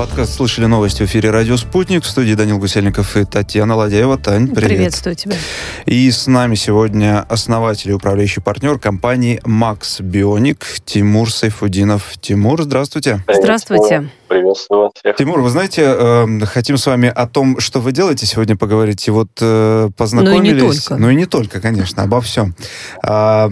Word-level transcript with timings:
Подкаст 0.00 0.32
«Слышали 0.32 0.64
новости» 0.64 1.02
в 1.02 1.04
эфире 1.04 1.28
«Радио 1.28 1.58
Спутник». 1.58 2.04
В 2.04 2.06
студии 2.06 2.32
Данил 2.32 2.56
Гусельников 2.56 3.18
и 3.18 3.26
Татьяна 3.26 3.76
Ладяева. 3.76 4.16
Тань, 4.16 4.48
привет. 4.48 4.70
Приветствую 4.70 5.14
тебя. 5.14 5.36
И 5.84 6.10
с 6.10 6.26
нами 6.26 6.54
сегодня 6.54 7.20
основатель 7.28 7.90
и 7.90 7.92
управляющий 7.92 8.40
партнер 8.40 8.78
компании 8.78 9.42
«Макс 9.44 10.00
Бионик» 10.00 10.66
Тимур 10.86 11.30
Сайфудинов. 11.30 12.14
Тимур, 12.18 12.62
здравствуйте. 12.62 13.22
Здравствуйте. 13.28 14.08
Приветствую 14.30 14.82
вас 14.82 14.92
всех. 14.94 15.16
Тимур, 15.16 15.40
вы 15.40 15.50
знаете, 15.50 15.82
э, 15.82 16.46
хотим 16.46 16.76
с 16.76 16.86
вами 16.86 17.08
о 17.08 17.26
том, 17.26 17.58
что 17.58 17.80
вы 17.80 17.90
делаете 17.90 18.26
сегодня 18.26 18.56
поговорить. 18.56 19.08
И 19.08 19.10
вот 19.10 19.28
э, 19.40 19.90
познакомились... 19.96 20.62
Ну 20.62 20.68
и 20.68 20.70
не 20.70 20.78
только. 20.78 20.96
Ну 20.96 21.10
и 21.10 21.14
не 21.16 21.26
только, 21.26 21.60
конечно, 21.60 22.04
обо 22.04 22.20
всем. 22.20 22.54
Э, 23.04 23.48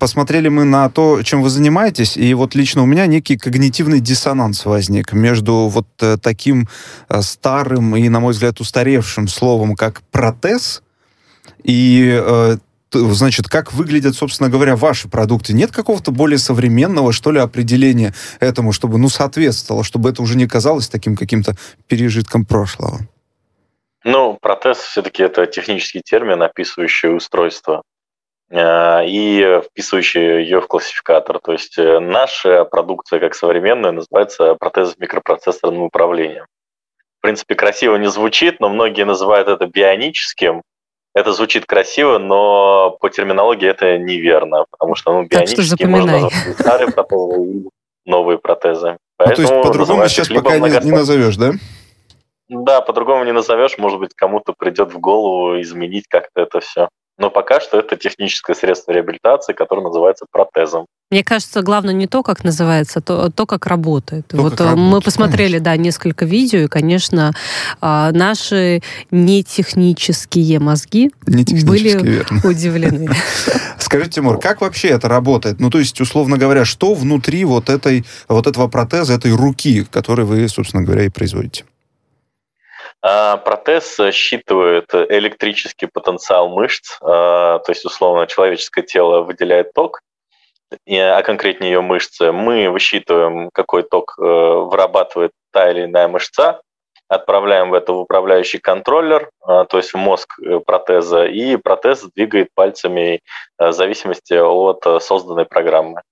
посмотрели 0.00 0.48
мы 0.48 0.64
на 0.64 0.90
то, 0.90 1.22
чем 1.22 1.40
вы 1.40 1.50
занимаетесь, 1.50 2.16
и 2.16 2.34
вот 2.34 2.56
лично 2.56 2.82
у 2.82 2.86
меня 2.86 3.06
некий 3.06 3.36
когнитивный 3.36 4.00
диссонанс 4.00 4.64
возник 4.64 5.12
между 5.12 5.68
вот 5.68 5.86
э, 6.00 6.16
таким 6.20 6.68
э, 7.08 7.22
старым 7.22 7.94
и, 7.94 8.08
на 8.08 8.18
мой 8.18 8.32
взгляд, 8.32 8.60
устаревшим 8.60 9.28
словом, 9.28 9.76
как 9.76 10.02
протез, 10.10 10.82
и 11.62 12.20
э, 12.20 12.56
значит, 12.92 13.48
как 13.48 13.72
выглядят, 13.72 14.14
собственно 14.14 14.48
говоря, 14.48 14.76
ваши 14.76 15.08
продукты? 15.08 15.52
Нет 15.52 15.70
какого-то 15.72 16.10
более 16.10 16.38
современного, 16.38 17.12
что 17.12 17.30
ли, 17.30 17.40
определения 17.40 18.14
этому, 18.40 18.72
чтобы, 18.72 18.98
ну, 18.98 19.08
соответствовало, 19.08 19.84
чтобы 19.84 20.10
это 20.10 20.22
уже 20.22 20.36
не 20.36 20.46
казалось 20.46 20.88
таким 20.88 21.16
каким-то 21.16 21.54
пережитком 21.86 22.44
прошлого? 22.44 23.00
Ну, 24.04 24.38
протез 24.40 24.78
все-таки 24.78 25.22
это 25.22 25.46
технический 25.46 26.00
термин, 26.00 26.42
описывающий 26.42 27.14
устройство 27.14 27.82
э, 28.50 29.06
и 29.06 29.60
вписывающий 29.66 30.42
ее 30.42 30.60
в 30.60 30.66
классификатор. 30.66 31.40
То 31.40 31.52
есть 31.52 31.76
э, 31.78 31.98
наша 31.98 32.64
продукция, 32.64 33.20
как 33.20 33.34
современная, 33.34 33.92
называется 33.92 34.54
протез 34.54 34.92
с 34.92 34.98
микропроцессорным 34.98 35.82
управлением. 35.82 36.46
В 37.18 37.22
принципе, 37.22 37.56
красиво 37.56 37.96
не 37.96 38.08
звучит, 38.08 38.60
но 38.60 38.68
многие 38.68 39.04
называют 39.04 39.48
это 39.48 39.66
бионическим, 39.66 40.62
это 41.18 41.32
звучит 41.32 41.66
красиво, 41.66 42.18
но 42.18 42.96
по 43.00 43.10
терминологии 43.10 43.68
это 43.68 43.98
неверно, 43.98 44.64
потому 44.70 44.94
что 44.94 45.12
ну, 45.12 45.26
бионически 45.26 45.84
можно 45.84 46.12
назвать 46.12 46.58
старые 46.58 46.90
протезы 46.90 47.44
и 47.44 47.68
новые 48.04 48.38
протезы. 48.38 48.96
Поэтому 49.16 49.42
ну, 49.42 49.48
то 49.48 49.54
есть 49.54 49.66
по-другому 49.66 50.08
сейчас 50.08 50.28
пока 50.28 50.58
не, 50.58 50.84
не 50.84 50.92
назовешь, 50.92 51.36
да? 51.36 51.52
Да, 52.48 52.80
по-другому 52.80 53.24
не 53.24 53.32
назовешь, 53.32 53.76
может 53.78 53.98
быть, 53.98 54.14
кому-то 54.14 54.54
придет 54.56 54.92
в 54.92 54.98
голову 54.98 55.60
изменить 55.60 56.06
как-то 56.08 56.42
это 56.42 56.60
все. 56.60 56.88
Но 57.18 57.30
пока 57.30 57.60
что 57.60 57.80
это 57.80 57.96
техническое 57.96 58.54
средство 58.54 58.92
реабилитации, 58.92 59.52
которое 59.52 59.82
называется 59.82 60.24
протезом. 60.30 60.86
Мне 61.10 61.24
кажется, 61.24 61.62
главное 61.62 61.94
не 61.94 62.06
то, 62.06 62.22
как 62.22 62.44
называется, 62.44 62.98
а 62.98 63.02
то, 63.02 63.30
то 63.30 63.46
как 63.46 63.66
работает. 63.66 64.28
То, 64.28 64.36
вот 64.36 64.52
как 64.52 64.60
работает, 64.60 64.92
мы 64.92 65.00
посмотрели, 65.00 65.52
конечно. 65.52 65.64
да, 65.64 65.76
несколько 65.76 66.24
видео, 66.26 66.58
и, 66.60 66.66
конечно, 66.68 67.32
а, 67.80 68.12
наши 68.12 68.82
нетехнические 69.10 70.60
мозги 70.60 71.10
не 71.26 71.44
были 71.64 71.98
верно. 71.98 72.40
удивлены. 72.44 73.08
Скажите, 73.78 74.10
Тимур, 74.10 74.38
как 74.38 74.60
вообще 74.60 74.88
это 74.88 75.08
работает? 75.08 75.60
Ну, 75.60 75.70
то 75.70 75.78
есть, 75.78 75.98
условно 76.00 76.36
говоря, 76.36 76.66
что 76.66 76.92
внутри 76.92 77.44
вот 77.44 77.70
этой 77.70 78.04
вот 78.28 78.46
этого 78.46 78.68
протеза, 78.68 79.14
этой 79.14 79.34
руки, 79.34 79.86
который 79.90 80.26
вы, 80.26 80.46
собственно 80.48 80.84
говоря, 80.84 81.04
и 81.04 81.08
производите? 81.08 81.64
А, 83.00 83.36
протез 83.36 83.98
считывает 84.12 84.92
электрический 84.92 85.86
потенциал 85.86 86.48
мышц, 86.48 86.98
а, 87.00 87.58
то 87.60 87.70
есть, 87.70 87.84
условно, 87.84 88.26
человеческое 88.26 88.82
тело 88.82 89.22
выделяет 89.22 89.72
ток, 89.72 90.00
а 90.90 91.22
конкретнее 91.22 91.72
ее 91.72 91.80
мышцы. 91.80 92.32
Мы 92.32 92.70
высчитываем, 92.70 93.50
какой 93.52 93.84
ток 93.84 94.14
э, 94.18 94.22
вырабатывает 94.22 95.32
та 95.50 95.70
или 95.70 95.84
иная 95.84 96.08
мышца, 96.08 96.60
отправляем 97.08 97.70
в 97.70 97.74
это 97.74 97.92
в 97.92 97.98
управляющий 98.00 98.58
контроллер, 98.58 99.30
а, 99.40 99.64
то 99.64 99.78
есть 99.78 99.92
в 99.92 99.96
мозг 99.96 100.38
э, 100.40 100.60
протеза, 100.60 101.24
и 101.24 101.56
протез 101.56 102.02
двигает 102.14 102.48
пальцами 102.54 103.20
э, 103.58 103.68
в 103.68 103.72
зависимости 103.72 104.34
от 104.34 105.02
созданной 105.02 105.46
программы. 105.46 106.02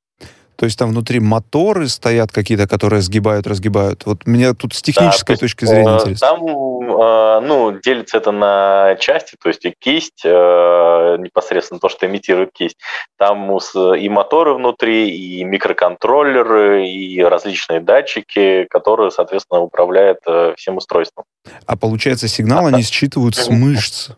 То 0.56 0.64
есть 0.64 0.78
там 0.78 0.90
внутри 0.90 1.20
моторы 1.20 1.86
стоят 1.88 2.32
какие-то, 2.32 2.66
которые 2.66 3.02
сгибают, 3.02 3.46
разгибают. 3.46 4.06
Вот 4.06 4.26
меня 4.26 4.54
тут 4.54 4.74
с 4.74 4.80
технической 4.80 5.36
да, 5.36 5.40
точки 5.40 5.64
есть, 5.64 5.72
зрения 5.72 5.96
интересно. 5.96 6.26
Там, 6.26 6.40
ну, 6.40 7.78
делится 7.82 8.16
это 8.16 8.32
на 8.32 8.96
части, 8.98 9.36
то 9.40 9.48
есть 9.48 9.64
и 9.66 9.74
кисть, 9.78 10.22
э, 10.24 11.16
непосредственно 11.18 11.78
то, 11.78 11.90
что 11.90 12.06
имитирует 12.06 12.52
кисть. 12.52 12.78
Там 13.18 13.54
и 13.56 14.08
моторы 14.08 14.54
внутри, 14.54 15.10
и 15.10 15.44
микроконтроллеры, 15.44 16.88
и 16.88 17.22
различные 17.22 17.80
датчики, 17.80 18.66
которые, 18.70 19.10
соответственно, 19.10 19.60
управляют 19.60 20.20
э, 20.26 20.54
всем 20.56 20.78
устройством. 20.78 21.24
А 21.66 21.76
получается, 21.76 22.28
сигнал 22.28 22.64
а, 22.64 22.68
они 22.68 22.82
считывают 22.82 23.36
с 23.36 23.48
мышц? 23.50 24.10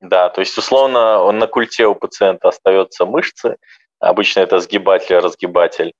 Да, 0.00 0.28
то 0.28 0.40
есть, 0.40 0.56
условно, 0.56 1.30
на 1.32 1.46
культе 1.46 1.86
у 1.86 1.94
пациента 1.94 2.48
остается 2.48 3.04
мышцы, 3.04 3.56
Обычно 4.00 4.40
это 4.40 4.60
сгибатель, 4.60 5.16
разгибатель. 5.18 5.92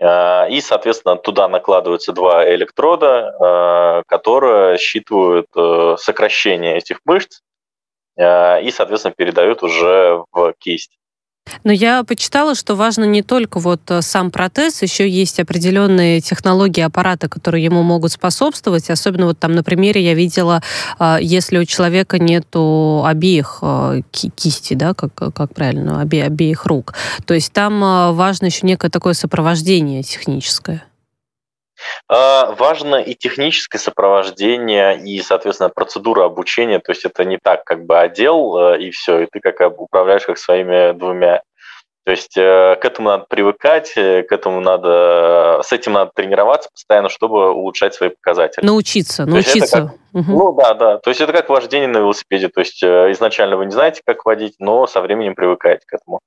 А, 0.00 0.46
и, 0.48 0.60
соответственно, 0.60 1.16
туда 1.16 1.48
накладываются 1.48 2.12
два 2.12 2.48
электрода, 2.54 3.34
а, 3.38 4.02
которые 4.06 4.78
считывают 4.78 5.46
э, 5.56 5.96
сокращение 5.98 6.78
этих 6.78 7.00
мышц 7.04 7.40
а, 8.18 8.58
и, 8.60 8.70
соответственно, 8.70 9.14
передают 9.14 9.62
уже 9.62 10.24
в 10.32 10.54
кисть. 10.58 10.99
Но 11.64 11.72
я 11.72 12.02
почитала, 12.04 12.54
что 12.54 12.74
важно 12.74 13.04
не 13.04 13.22
только 13.22 13.58
вот 13.58 13.80
э, 13.90 14.02
сам 14.02 14.30
протез, 14.30 14.82
еще 14.82 15.08
есть 15.08 15.40
определенные 15.40 16.20
технологии 16.20 16.80
аппарата, 16.80 17.28
которые 17.28 17.64
ему 17.64 17.82
могут 17.82 18.12
способствовать. 18.12 18.90
Особенно 18.90 19.26
вот 19.26 19.38
там 19.38 19.52
на 19.52 19.62
примере 19.62 20.02
я 20.02 20.14
видела, 20.14 20.62
а, 20.98 21.18
если 21.20 21.58
у 21.58 21.64
человека 21.64 22.18
нету 22.18 23.02
обеих 23.04 23.58
э, 23.62 24.02
кисти, 24.12 24.74
да, 24.74 24.94
как, 24.94 25.14
как 25.14 25.54
правильно, 25.54 26.02
обе, 26.02 26.24
обеих 26.24 26.66
рук. 26.66 26.94
То 27.24 27.34
есть 27.34 27.52
там 27.52 27.82
э, 27.82 28.12
важно 28.12 28.46
еще 28.46 28.66
некое 28.66 28.90
такое 28.90 29.14
сопровождение 29.14 30.02
техническое. 30.02 30.84
Важно 32.08 32.96
и 32.96 33.14
техническое 33.14 33.78
сопровождение, 33.78 34.98
и, 34.98 35.20
соответственно, 35.20 35.70
процедура 35.70 36.24
обучения. 36.24 36.78
То 36.78 36.92
есть 36.92 37.04
это 37.04 37.24
не 37.24 37.38
так, 37.42 37.64
как 37.64 37.84
бы 37.86 37.98
одел, 37.98 38.74
и 38.74 38.90
все, 38.90 39.20
и 39.20 39.26
ты 39.30 39.40
как 39.40 39.80
управляешь 39.80 40.24
как 40.24 40.38
своими 40.38 40.92
двумя 40.92 41.42
то 42.04 42.12
есть 42.12 42.36
э, 42.36 42.76
к 42.80 42.84
этому 42.84 43.10
надо 43.10 43.26
привыкать, 43.28 43.92
э, 43.96 44.22
к 44.22 44.32
этому 44.32 44.60
надо, 44.60 45.60
с 45.62 45.70
этим 45.70 45.92
надо 45.92 46.10
тренироваться 46.14 46.70
постоянно, 46.72 47.10
чтобы 47.10 47.52
улучшать 47.52 47.94
свои 47.94 48.08
показатели. 48.08 48.64
Научиться, 48.64 49.24
то 49.24 49.30
научиться. 49.30 49.76
Как, 50.12 50.22
угу. 50.22 50.32
Ну 50.32 50.52
да, 50.54 50.74
да. 50.74 50.98
То 50.98 51.10
есть 51.10 51.20
это 51.20 51.32
как 51.32 51.50
вождение 51.50 51.88
на 51.88 51.98
велосипеде. 51.98 52.48
То 52.48 52.60
есть 52.60 52.82
э, 52.82 53.12
изначально 53.12 53.56
вы 53.56 53.66
не 53.66 53.72
знаете, 53.72 54.00
как 54.04 54.24
водить, 54.24 54.54
но 54.58 54.86
со 54.86 55.02
временем 55.02 55.34
привыкаете 55.34 55.84
к 55.86 55.92
этому. 55.92 56.20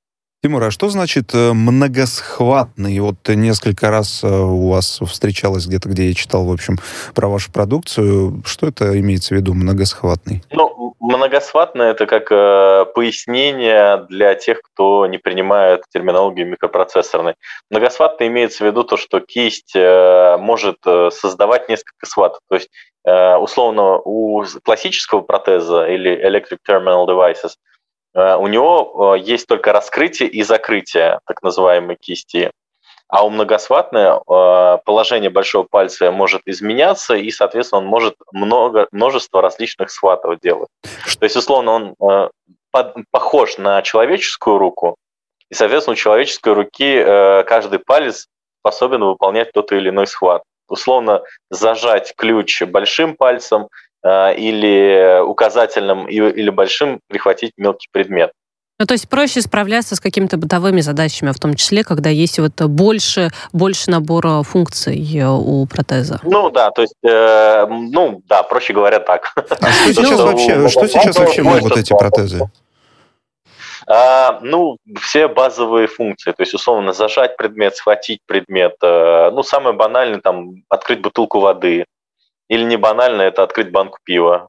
Тимур, 0.44 0.62
а 0.62 0.70
что 0.70 0.90
значит 0.90 1.32
многосхватный? 1.32 3.00
Вот 3.00 3.16
несколько 3.28 3.88
раз 3.88 4.22
у 4.22 4.68
вас 4.68 5.00
встречалось 5.00 5.66
где-то, 5.66 5.88
где 5.88 6.08
я 6.08 6.12
читал, 6.12 6.44
в 6.44 6.52
общем, 6.52 6.76
про 7.14 7.28
вашу 7.28 7.50
продукцию. 7.50 8.42
Что 8.44 8.66
это 8.66 9.00
имеется 9.00 9.34
в 9.34 9.38
виду, 9.38 9.54
многосхватный? 9.54 10.44
Ну, 10.50 10.94
Многосватное– 11.00 11.90
это 11.92 12.06
как 12.06 12.30
э, 12.30 12.86
пояснение 12.94 14.06
для 14.08 14.34
тех, 14.34 14.60
кто 14.62 15.06
не 15.06 15.18
принимает 15.18 15.84
терминологию 15.92 16.46
микропроцессорной. 16.46 17.34
Многосватное 17.70 18.28
имеется 18.28 18.64
в 18.64 18.66
виду 18.66 18.84
то, 18.84 18.96
что 18.96 19.20
кисть 19.20 19.76
э, 19.76 20.36
может 20.38 20.76
э, 20.86 21.10
создавать 21.10 21.68
несколько 21.68 22.06
сватов. 22.06 22.40
То 22.48 22.54
есть, 22.54 22.70
э, 23.06 23.36
условно, 23.36 23.98
у 23.98 24.44
классического 24.62 25.20
протеза 25.20 25.86
или 25.86 26.10
Electric 26.26 26.58
Terminal 26.66 27.06
Devices 27.06 27.50
э, 27.50 27.73
у 28.14 28.46
него 28.46 29.14
э, 29.16 29.20
есть 29.20 29.46
только 29.46 29.72
раскрытие 29.72 30.28
и 30.28 30.42
закрытие 30.42 31.20
так 31.26 31.42
называемой 31.42 31.96
кисти. 31.96 32.50
А 33.08 33.24
у 33.24 33.30
многосватной 33.30 34.06
э, 34.06 34.78
положение 34.84 35.30
большого 35.30 35.64
пальца 35.64 36.10
может 36.10 36.42
изменяться, 36.46 37.14
и, 37.14 37.30
соответственно, 37.30 37.82
он 37.82 37.86
может 37.86 38.16
много, 38.32 38.88
множество 38.92 39.42
различных 39.42 39.90
сватов 39.90 40.40
делать. 40.40 40.68
То 40.82 41.24
есть, 41.24 41.36
условно, 41.36 41.72
он 41.72 41.94
э, 42.00 42.28
похож 43.10 43.58
на 43.58 43.82
человеческую 43.82 44.58
руку, 44.58 44.96
и, 45.50 45.54
соответственно, 45.54 45.92
у 45.92 45.96
человеческой 45.96 46.54
руки 46.54 46.96
э, 46.96 47.44
каждый 47.44 47.78
палец 47.78 48.26
способен 48.60 49.04
выполнять 49.04 49.52
тот 49.52 49.70
или 49.72 49.90
иной 49.90 50.06
схват. 50.06 50.42
Условно, 50.68 51.22
зажать 51.50 52.14
ключ 52.16 52.62
большим 52.62 53.16
пальцем 53.16 53.68
или 54.04 55.22
указательным 55.22 56.06
или 56.06 56.50
большим 56.50 57.00
прихватить 57.08 57.52
мелкий 57.56 57.88
предмет. 57.90 58.32
Ну, 58.80 58.86
то 58.86 58.92
есть 58.92 59.08
проще 59.08 59.40
справляться 59.40 59.94
с 59.94 60.00
какими-то 60.00 60.36
бытовыми 60.36 60.80
задачами, 60.80 61.30
в 61.30 61.38
том 61.38 61.54
числе, 61.54 61.84
когда 61.84 62.10
есть 62.10 62.40
вот 62.40 62.60
больше, 62.60 63.30
больше 63.52 63.88
набора 63.90 64.42
функций 64.42 64.98
э, 65.16 65.28
у 65.28 65.64
протеза. 65.66 66.18
Ну 66.24 66.50
да, 66.50 66.72
то 66.72 66.82
есть, 66.82 66.96
э, 67.04 67.66
ну 67.68 68.20
да, 68.26 68.42
проще 68.42 68.72
говоря 68.72 68.98
так. 68.98 69.32
А 69.36 69.70
что 69.70 69.94
сейчас 69.94 70.20
вообще, 70.20 70.68
что 70.68 70.88
сейчас 70.88 71.16
вообще 71.16 71.42
могут 71.42 71.76
эти 71.76 71.96
протезы? 71.96 72.50
А, 73.86 74.40
ну, 74.42 74.78
все 75.00 75.28
базовые 75.28 75.86
функции, 75.86 76.32
то 76.32 76.42
есть, 76.42 76.54
условно, 76.54 76.92
зажать 76.92 77.36
предмет, 77.36 77.76
схватить 77.76 78.20
предмет, 78.26 78.74
э, 78.82 79.30
ну, 79.30 79.44
самое 79.44 79.76
банальное, 79.76 80.20
там, 80.20 80.64
открыть 80.68 81.00
бутылку 81.00 81.38
воды, 81.38 81.84
или 82.48 82.64
не 82.64 82.76
банально, 82.76 83.22
это 83.22 83.42
открыть 83.42 83.70
банку 83.70 83.98
пива. 84.04 84.48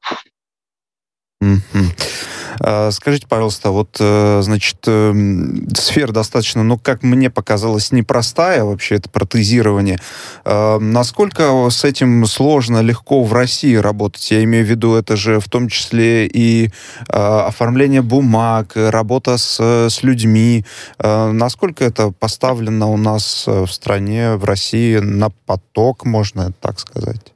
А, 2.59 2.89
скажите, 2.91 3.27
пожалуйста, 3.27 3.71
вот, 3.71 3.97
э, 3.99 4.39
значит, 4.41 4.77
эм, 4.87 5.67
сфера 5.75 6.11
достаточно, 6.11 6.63
ну, 6.63 6.77
как 6.77 7.03
мне 7.03 7.29
показалось, 7.29 7.91
непростая 7.91 8.63
вообще, 8.63 8.95
это 8.95 9.09
протезирование. 9.09 9.99
А, 10.45 10.79
насколько 10.79 11.69
с 11.69 11.83
этим 11.83 12.25
сложно, 12.25 12.81
легко 12.81 13.23
в 13.23 13.33
России 13.33 13.75
работать? 13.75 14.31
Я 14.31 14.43
имею 14.43 14.65
в 14.65 14.69
виду, 14.69 14.95
это 14.95 15.15
же 15.15 15.39
в 15.39 15.49
том 15.49 15.67
числе 15.67 16.27
и 16.27 16.71
а, 17.09 17.47
оформление 17.47 18.01
бумаг, 18.01 18.71
работа 18.75 19.37
с, 19.37 19.59
с 19.59 20.03
людьми. 20.03 20.65
Насколько 20.99 21.83
это 21.83 22.11
поставлено 22.11 22.91
у 22.91 22.97
нас 22.97 23.45
в 23.47 23.67
стране, 23.67 24.35
в 24.35 24.45
России 24.45 24.97
на 24.97 25.29
поток, 25.45 26.05
можно 26.05 26.51
так 26.61 26.79
сказать? 26.79 27.34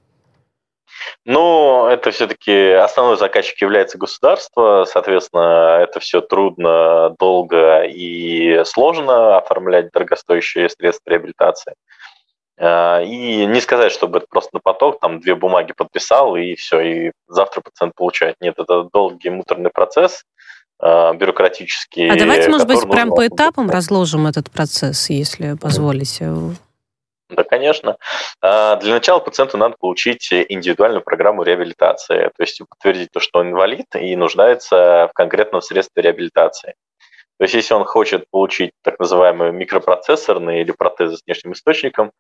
Ну, 1.26 1.88
это 1.88 2.12
все-таки 2.12 2.72
основной 2.72 3.18
заказчик 3.18 3.62
является 3.62 3.98
государство, 3.98 4.86
соответственно, 4.86 5.80
это 5.82 6.00
все 6.00 6.22
трудно, 6.22 7.16
долго 7.20 7.84
и 7.84 8.64
сложно 8.66 9.38
оформлять 9.38 9.92
дорогостоящие 9.92 10.70
средства 10.70 11.10
реабилитации. 11.12 11.74
А, 12.60 13.02
и 13.02 13.46
не 13.46 13.62
сказать, 13.62 13.92
чтобы 13.92 14.18
это 14.18 14.28
просто 14.30 14.50
на 14.54 14.60
поток, 14.60 15.00
там 15.00 15.20
две 15.22 15.36
бумаги 15.36 15.72
подписал, 15.72 16.36
и 16.36 16.56
все, 16.56 16.80
и 16.82 17.12
завтра 17.28 17.62
пациент 17.62 17.96
получает. 17.96 18.36
Нет, 18.42 18.56
это 18.58 18.88
долгий 18.92 19.30
муторный 19.30 19.70
процесс, 19.70 20.24
а, 20.78 21.14
бюрократический. 21.14 22.10
А 22.10 22.18
давайте, 22.18 22.50
может 22.50 22.68
быть, 22.68 22.82
прям 22.90 23.12
по 23.12 23.26
этапам 23.26 23.70
разложим 23.70 24.28
этот 24.28 24.52
процесс, 24.52 25.10
если 25.10 25.56
позволите. 25.56 26.32
Да, 27.30 27.44
конечно. 27.44 27.98
А, 28.42 28.76
для 28.78 28.94
начала 28.94 29.20
пациенту 29.20 29.58
надо 29.58 29.76
получить 29.80 30.32
индивидуальную 30.32 31.04
программу 31.04 31.44
реабилитации, 31.44 32.32
то 32.36 32.42
есть 32.42 32.62
подтвердить 32.68 33.12
то, 33.12 33.20
что 33.20 33.40
он 33.40 33.50
инвалид 33.50 33.86
и 33.96 34.16
нуждается 34.16 35.10
в 35.12 35.14
конкретном 35.14 35.62
средстве 35.62 36.02
реабилитации. 36.02 36.74
То 37.38 37.44
есть 37.44 37.54
если 37.54 37.74
он 37.74 37.86
хочет 37.86 38.26
получить 38.32 38.72
так 38.84 39.00
называемые 39.00 39.52
микропроцессорные 39.52 40.62
или 40.62 40.72
протезы 40.72 41.18
с 41.18 41.24
внешним 41.26 41.54
источником, 41.54 42.12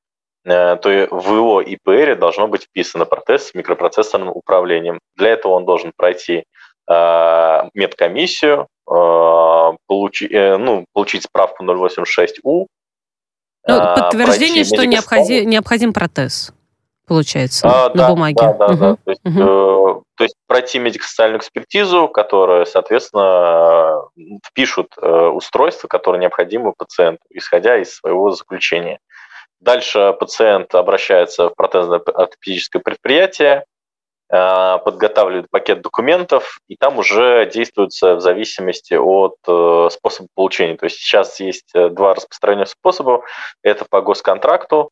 э, 0.46 0.78
то 0.78 0.90
в 1.12 1.36
его 1.36 1.62
ИПР 1.62 2.16
должно 2.16 2.48
быть 2.48 2.64
вписано 2.64 3.06
протез 3.06 3.48
с 3.48 3.54
микропроцессорным 3.54 4.30
управлением. 4.30 5.00
Для 5.16 5.30
этого 5.32 5.54
он 5.54 5.66
должен 5.66 5.92
пройти 5.96 6.46
а, 6.92 7.70
медкомиссию, 7.76 8.68
а, 8.90 9.76
получить, 9.86 10.32
э, 10.32 10.58
ну, 10.58 10.86
получить 10.92 11.24
справку 11.24 11.64
086У, 11.64 12.66
ну, 13.68 13.76
а, 13.76 13.96
подтверждение, 13.96 14.64
что 14.64 14.86
необходим, 14.86 15.50
необходим 15.50 15.94
протез, 15.94 16.54
получается, 17.08 17.68
а, 17.68 17.90
на 17.90 17.96
да, 17.96 18.10
бумаге. 18.10 18.36
Да, 18.40 18.54
да, 18.54 18.66
угу. 18.68 18.78
да. 18.78 18.96
То, 19.04 19.12
есть, 19.12 19.22
угу. 19.26 19.40
э, 19.40 20.02
то 20.16 20.24
есть 20.24 20.36
пройти 20.48 20.80
медико-социальную 20.80 21.40
экспертизу, 21.40 22.08
которая, 22.08 22.66
соответственно, 22.66 24.02
впишут 24.46 24.94
э, 25.02 25.08
устройство, 25.08 25.88
которое 25.88 26.20
необходимо 26.20 26.74
пациенту, 26.78 27.24
исходя 27.30 27.78
из 27.78 27.96
своего 27.96 28.32
заключения. 28.32 29.00
Дальше 29.60 30.16
пациент 30.20 30.74
обращается 30.74 31.50
в 31.50 31.56
протезно-ортопедическое 31.56 32.82
предприятие, 32.82 33.66
подготавливают 34.30 35.50
пакет 35.50 35.82
документов, 35.82 36.60
и 36.68 36.76
там 36.76 37.00
уже 37.00 37.50
действуется 37.52 38.16
в 38.16 38.22
зависимости 38.22 38.94
от 38.94 39.38
э, 39.48 39.90
способа 39.92 40.28
получения. 40.36 40.78
То 40.78 40.84
есть 40.86 40.98
сейчас 40.98 41.40
есть 41.40 41.72
э, 41.74 41.90
два 41.90 42.14
распространенных 42.14 42.70
способа. 42.70 43.24
Это 43.64 43.86
по 43.90 44.02
госконтракту 44.02 44.92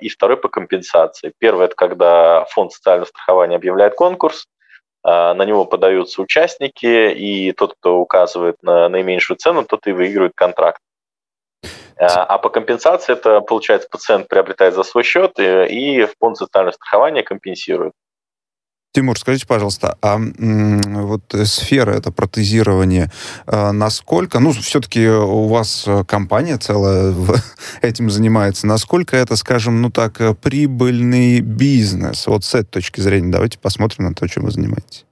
и 0.00 0.08
второй 0.08 0.36
по 0.36 0.48
компенсации. 0.48 1.32
Первый– 1.38 1.64
это 1.66 1.74
когда 1.74 2.44
фонд 2.50 2.72
социального 2.72 3.06
страхования 3.06 3.56
объявляет 3.56 3.96
конкурс, 3.96 4.46
на 5.04 5.44
него 5.44 5.64
подаются 5.64 6.22
участники, 6.22 7.12
и 7.12 7.50
тот, 7.52 7.74
кто 7.74 7.96
указывает 7.96 8.62
на 8.62 8.88
наименьшую 8.88 9.36
цену, 9.36 9.64
тот 9.64 9.88
и 9.88 9.92
выигрывает 9.92 10.32
контракт. 10.36 10.80
А 11.98 12.38
по 12.38 12.48
компенсации 12.48 13.14
это, 13.14 13.40
получается, 13.40 13.88
пациент 13.90 14.28
приобретает 14.28 14.74
за 14.74 14.84
свой 14.84 15.02
счет, 15.02 15.38
и 15.38 16.06
фонд 16.20 16.36
социального 16.36 16.72
страхования 16.72 17.24
компенсирует. 17.24 17.92
Тимур, 18.94 19.18
скажите, 19.18 19.46
пожалуйста, 19.46 19.96
а 20.02 20.18
вот 20.18 21.22
сфера 21.44 21.92
это 21.92 22.12
протезирование, 22.12 23.10
а, 23.46 23.72
насколько, 23.72 24.38
ну, 24.38 24.52
все-таки 24.52 25.08
у 25.08 25.46
вас 25.46 25.84
э, 25.86 26.04
компания 26.04 26.58
целая 26.58 27.14
этим 27.80 28.10
занимается, 28.10 28.66
насколько 28.66 29.16
это, 29.16 29.36
скажем, 29.36 29.80
ну 29.80 29.90
так, 29.90 30.20
э, 30.20 30.34
прибыльный 30.34 31.40
бизнес? 31.40 32.26
Вот 32.26 32.44
с 32.44 32.54
этой 32.54 32.66
точки 32.66 33.00
зрения 33.00 33.32
давайте 33.32 33.58
посмотрим 33.58 34.04
на 34.04 34.14
то, 34.14 34.28
чем 34.28 34.44
вы 34.44 34.50
занимаетесь. 34.50 35.06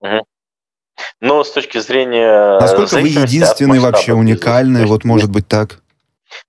Угу. 0.00 0.24
Но 1.20 1.42
с 1.42 1.50
точки 1.50 1.78
зрения... 1.78 2.60
Насколько 2.60 2.94
вы 2.98 3.08
единственный 3.08 3.80
вообще, 3.80 4.12
уникальный, 4.12 4.86
вот 4.86 5.02
может 5.02 5.28
быть 5.28 5.48
так? 5.48 5.80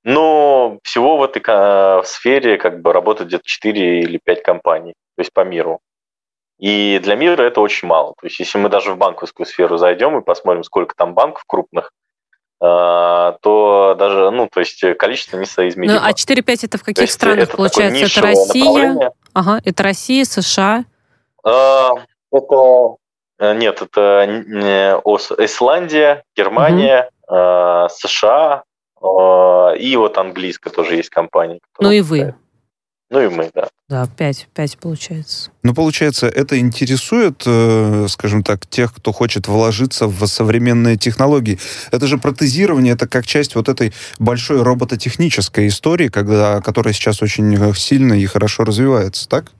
Ну, 0.03 0.79
всего 0.83 1.17
в 1.17 1.23
этой 1.23 1.41
в 1.41 2.05
сфере 2.05 2.57
как 2.57 2.81
бы 2.83 2.93
работают 2.93 3.29
где-то 3.29 3.43
4 3.43 4.01
или 4.01 4.19
5 4.23 4.43
компаний, 4.43 4.93
то 5.15 5.21
есть 5.21 5.33
по 5.33 5.43
миру. 5.43 5.79
И 6.57 6.99
для 7.03 7.15
мира 7.15 7.43
это 7.43 7.59
очень 7.61 7.87
мало. 7.87 8.13
То 8.19 8.27
есть 8.27 8.39
если 8.39 8.57
мы 8.57 8.69
даже 8.69 8.93
в 8.93 8.97
банковскую 8.97 9.45
сферу 9.45 9.77
зайдем 9.77 10.17
и 10.17 10.23
посмотрим, 10.23 10.63
сколько 10.63 10.95
там 10.95 11.13
банков 11.13 11.43
крупных, 11.45 11.91
а, 12.61 13.33
то 13.41 13.95
даже, 13.99 14.31
ну, 14.31 14.47
то 14.47 14.61
есть 14.61 14.83
количество 14.97 15.37
несоизмеримо. 15.37 15.95
Ну, 15.95 16.01
а 16.01 16.11
4-5 16.11 16.59
это 16.63 16.77
в 16.77 16.83
каких 16.83 17.11
странах 17.11 17.49
это 17.49 17.57
получается? 17.57 18.05
Это 18.05 18.27
Россия? 18.27 19.11
Ага, 19.33 19.61
это 19.63 19.83
Россия, 19.83 20.23
США? 20.23 20.85
А, 21.43 21.89
это... 22.31 22.95
Э, 23.37 23.53
нет, 23.53 23.81
это 23.81 24.23
Исландия, 25.39 26.23
Германия, 26.35 27.09
угу. 27.27 27.89
США 27.89 28.63
и 29.77 29.95
вот 29.97 30.17
английская 30.17 30.71
тоже 30.71 30.95
есть 30.95 31.09
компания. 31.09 31.59
Ну 31.79 31.91
и 31.91 32.01
вы. 32.01 32.33
Ну 33.11 33.21
и 33.21 33.29
мы, 33.29 33.51
да. 33.53 33.67
Да, 33.87 34.07
пять, 34.07 34.47
пять 34.55 34.79
получается. 34.79 35.51
Ну, 35.61 35.75
получается, 35.75 36.27
это 36.27 36.57
интересует, 36.57 37.43
э, 37.45 38.07
скажем 38.09 38.43
так, 38.43 38.65
тех, 38.65 38.91
кто 38.95 39.11
хочет 39.11 39.47
вложиться 39.47 40.07
в 40.07 40.25
современные 40.25 40.97
технологии. 40.97 41.59
Это 41.91 42.07
же 42.07 42.17
протезирование, 42.17 42.93
это 42.93 43.07
как 43.07 43.27
часть 43.27 43.53
вот 43.53 43.69
этой 43.69 43.93
большой 44.17 44.63
робототехнической 44.63 45.67
истории, 45.67 46.07
когда, 46.07 46.61
которая 46.61 46.95
сейчас 46.95 47.21
очень 47.21 47.75
сильно 47.75 48.13
и 48.15 48.25
хорошо 48.25 48.63
развивается, 48.63 49.29
так? 49.29 49.51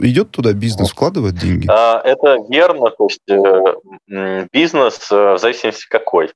Идет 0.00 0.30
туда 0.30 0.52
бизнес, 0.52 0.90
вкладывает 0.90 1.34
деньги? 1.34 1.66
А, 1.70 2.00
это 2.04 2.38
верно, 2.48 2.90
то 2.90 3.04
есть 3.04 3.20
э, 3.28 4.46
бизнес 4.52 5.10
э, 5.10 5.34
в 5.34 5.38
зависимости 5.38 5.86
какой. 5.88 6.32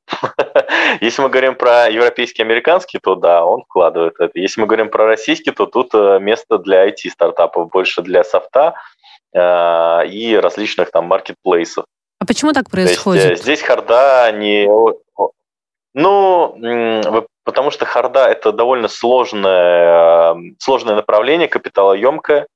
Если 1.01 1.23
мы 1.23 1.29
говорим 1.29 1.55
про 1.55 1.89
европейский, 1.89 2.43
американский, 2.43 2.99
то 2.99 3.15
да, 3.15 3.45
он 3.45 3.63
вкладывает 3.63 4.15
это. 4.19 4.39
Если 4.39 4.61
мы 4.61 4.67
говорим 4.67 4.91
про 4.91 5.07
российский, 5.07 5.51
то 5.51 5.67
тут 5.67 5.95
э, 5.95 6.19
место 6.21 6.59
для 6.59 6.89
IT-стартапов, 6.89 7.71
больше 7.71 8.03
для 8.03 8.25
софта 8.25 8.75
и 9.35 10.41
различных 10.43 10.91
там 10.91 11.05
маркетплейсов. 11.05 11.85
А 12.19 12.25
почему 12.25 12.55
так 12.55 12.71
происходит? 12.71 13.31
есть, 13.31 13.43
здесь 13.43 13.61
харда 13.61 14.33
не... 14.33 14.67
Ну, 15.93 16.57
потому 17.45 17.71
что 17.71 17.85
харда– 17.85 18.27
это 18.31 18.53
довольно 18.53 18.89
сложное, 18.89 20.35
сложное 20.59 20.95
направление, 20.95 21.47
капиталоемкое, 21.47 22.47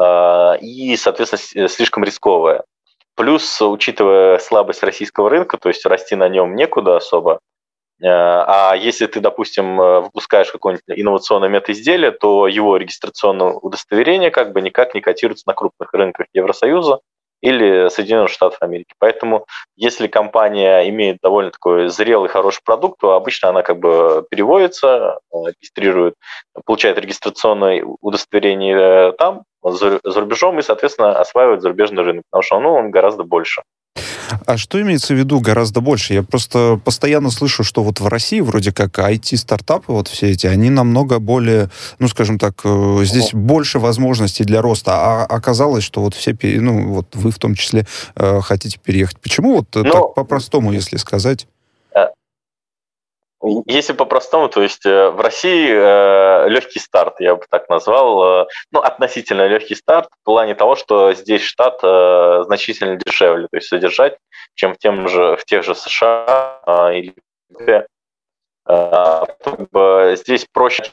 и, 0.00 0.96
соответственно, 0.96 1.68
слишком 1.68 2.04
рисковая. 2.04 2.64
Плюс, 3.16 3.60
учитывая 3.60 4.38
слабость 4.38 4.82
российского 4.82 5.28
рынка, 5.28 5.58
то 5.58 5.68
есть 5.68 5.84
расти 5.84 6.16
на 6.16 6.28
нем 6.28 6.54
некуда 6.54 6.96
особо, 6.96 7.40
а, 8.02 8.70
а 8.72 8.76
если 8.76 9.06
ты, 9.06 9.20
допустим, 9.20 9.76
выпускаешь 9.76 10.50
какое-нибудь 10.50 10.84
инновационное 10.88 11.50
метаизделие, 11.50 12.12
то 12.12 12.46
его 12.46 12.76
регистрационное 12.76 13.48
удостоверение 13.48 14.30
как 14.30 14.52
бы 14.52 14.62
никак 14.62 14.94
не 14.94 15.00
котируется 15.00 15.44
на 15.46 15.54
крупных 15.54 15.92
рынках 15.92 16.26
Евросоюза 16.32 17.00
или 17.40 17.88
Соединенных 17.88 18.30
Штатов 18.30 18.58
Америки. 18.60 18.94
Поэтому, 18.98 19.46
если 19.76 20.06
компания 20.06 20.88
имеет 20.88 21.18
довольно 21.22 21.50
такой 21.50 21.88
зрелый, 21.88 22.28
хороший 22.28 22.62
продукт, 22.64 23.00
то 23.00 23.14
обычно 23.14 23.48
она 23.48 23.62
как 23.62 23.78
бы 23.78 24.26
переводится, 24.30 25.20
регистрирует, 25.32 26.14
получает 26.64 26.98
регистрационное 26.98 27.84
удостоверение 28.00 29.10
э, 29.10 29.12
там, 29.12 29.42
за 29.62 30.00
рубежом 30.04 30.58
и, 30.58 30.62
соответственно, 30.62 31.18
осваивает 31.18 31.62
зарубежный 31.62 32.02
рынок, 32.02 32.24
потому 32.30 32.42
что 32.42 32.60
ну, 32.60 32.74
он 32.74 32.90
гораздо 32.90 33.24
больше. 33.24 33.62
А 34.46 34.56
что 34.56 34.80
имеется 34.80 35.14
в 35.14 35.18
виду 35.18 35.40
гораздо 35.40 35.80
больше? 35.80 36.14
Я 36.14 36.22
просто 36.22 36.80
постоянно 36.84 37.30
слышу, 37.30 37.64
что 37.64 37.82
вот 37.82 38.00
в 38.00 38.06
России 38.06 38.40
вроде 38.40 38.72
как 38.72 38.98
IT-стартапы, 38.98 39.92
вот 39.92 40.08
все 40.08 40.30
эти, 40.30 40.46
они 40.46 40.70
намного 40.70 41.18
более, 41.18 41.70
ну, 41.98 42.08
скажем 42.08 42.38
так, 42.38 42.60
э, 42.64 43.00
здесь 43.04 43.32
больше 43.32 43.78
возможностей 43.78 44.44
для 44.44 44.62
роста. 44.62 44.92
А 44.94 45.24
оказалось, 45.24 45.84
что 45.84 46.00
вот 46.00 46.14
все, 46.14 46.36
ну, 46.42 46.88
вот 46.92 47.14
вы 47.14 47.30
в 47.30 47.38
том 47.38 47.54
числе 47.54 47.86
э, 48.16 48.40
хотите 48.42 48.78
переехать. 48.78 49.18
Почему 49.20 49.56
вот 49.56 49.74
Но... 49.74 49.82
так 49.82 50.14
по-простому, 50.14 50.72
если 50.72 50.96
сказать? 50.96 51.46
Если 53.42 53.94
по-простому, 53.94 54.48
то 54.48 54.62
есть 54.62 54.84
э, 54.84 55.08
в 55.08 55.18
России 55.18 55.70
э, 55.70 56.48
легкий 56.50 56.78
старт, 56.78 57.20
я 57.20 57.36
бы 57.36 57.44
так 57.48 57.70
назвал, 57.70 58.42
э, 58.42 58.46
ну, 58.70 58.80
относительно 58.80 59.46
легкий 59.46 59.74
старт 59.74 60.10
в 60.20 60.24
плане 60.24 60.54
того, 60.54 60.76
что 60.76 61.14
здесь 61.14 61.42
штат 61.42 61.80
значительно 61.80 62.96
дешевле, 62.96 63.48
то 63.50 63.56
есть 63.56 63.68
содержать, 63.68 64.18
чем 64.54 64.74
в, 64.74 64.78
тем 64.78 65.08
же, 65.08 65.36
в 65.36 65.44
тех 65.46 65.64
же 65.64 65.74
США 65.74 66.60
или 66.92 67.14
здесь 70.16 70.46
проще, 70.52 70.84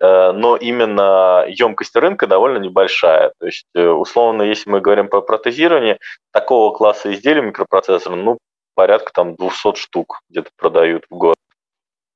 но 0.00 0.56
именно 0.56 1.46
емкость 1.48 1.96
рынка 1.96 2.26
довольно 2.26 2.58
небольшая. 2.58 3.32
То 3.38 3.46
есть, 3.46 3.64
условно, 3.74 4.42
если 4.42 4.68
мы 4.68 4.80
говорим 4.80 5.08
про 5.08 5.22
протезирование, 5.22 5.98
такого 6.32 6.76
класса 6.76 7.12
изделий 7.12 7.40
микропроцессора, 7.40 8.16
ну, 8.16 8.38
порядка 8.74 9.12
там 9.14 9.34
200 9.36 9.76
штук 9.76 10.20
где-то 10.28 10.50
продают 10.58 11.04
в 11.08 11.16
год. 11.16 11.36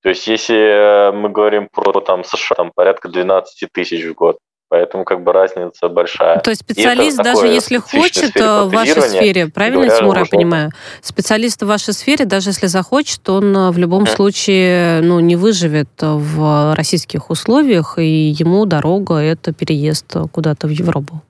То 0.07 0.11
есть, 0.11 0.29
если 0.29 0.57
э, 0.57 1.11
мы 1.11 1.31
говорим 1.31 1.69
про 1.69 2.01
там, 2.01 2.23
США, 2.23 2.55
там 2.55 2.71
порядка 2.73 3.09
12 3.09 3.69
тысяч 3.73 4.05
в 4.05 4.15
год. 4.15 4.39
Поэтому 4.69 5.05
как 5.05 5.25
бы 5.25 5.33
разница 5.33 5.89
большая. 5.89 6.39
То 6.39 6.51
есть 6.51 6.63
специалист, 6.63 7.17
даже 7.17 7.49
если 7.49 7.79
хочет 7.79 8.37
э, 8.37 8.63
в 8.63 8.71
вашей 8.71 9.03
сфере, 9.03 9.49
правильно, 9.49 9.87
говоря, 9.87 9.99
Тимур, 9.99 10.19
я 10.19 10.25
понимаю? 10.27 10.71
Специалист 11.03 11.61
в 11.61 11.67
вашей 11.67 11.93
сфере, 11.93 12.25
даже 12.25 12.51
если 12.51 12.69
захочет, 12.69 13.29
он 13.29 13.57
э, 13.57 13.71
в 13.73 13.79
любом 13.79 14.05
mm. 14.05 14.15
случае 14.15 15.01
ну, 15.01 15.19
не 15.19 15.35
выживет 15.35 15.91
в 16.01 16.75
российских 16.77 17.29
условиях, 17.29 17.99
и 17.99 18.29
ему 18.39 18.65
дорога– 18.65 19.15
это 19.15 19.53
переезд 19.53 20.15
куда-то 20.31 20.69
в 20.69 20.71
Европу. 20.71 21.21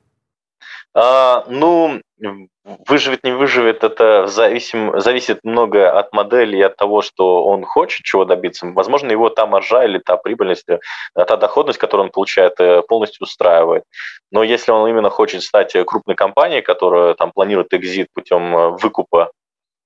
А, 0.98 1.44
ну, 1.48 2.00
выживет, 2.88 3.22
не 3.22 3.32
выживет, 3.32 3.84
это 3.84 4.26
зависим, 4.28 4.98
зависит 4.98 5.40
многое 5.42 5.90
от 5.90 6.10
модели 6.14 6.56
и 6.56 6.62
от 6.62 6.76
того, 6.76 7.02
что 7.02 7.44
он 7.44 7.64
хочет 7.64 8.02
чего 8.02 8.24
добиться. 8.24 8.66
Возможно, 8.66 9.12
его 9.12 9.28
та 9.28 9.44
маржа 9.46 9.84
или 9.84 9.98
та 9.98 10.16
прибыльность, 10.16 10.66
э, 10.70 10.78
та 11.14 11.36
доходность, 11.36 11.78
которую 11.78 12.06
он 12.06 12.12
получает, 12.12 12.54
э, 12.60 12.80
полностью 12.88 13.24
устраивает. 13.24 13.84
Но 14.32 14.42
если 14.42 14.72
он 14.72 14.88
именно 14.88 15.10
хочет 15.10 15.42
стать 15.42 15.76
крупной 15.86 16.16
компанией, 16.16 16.62
которая 16.62 17.12
там 17.12 17.30
планирует 17.30 17.74
экзит 17.74 18.08
путем 18.14 18.56
э, 18.56 18.68
выкупа 18.70 19.30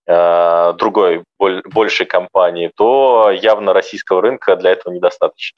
другой, 0.06 1.22
большей 1.38 2.04
компании, 2.04 2.72
то 2.74 3.30
явно 3.30 3.72
российского 3.72 4.20
рынка 4.20 4.56
для 4.56 4.70
этого 4.70 4.92
недостаточно. 4.92 5.56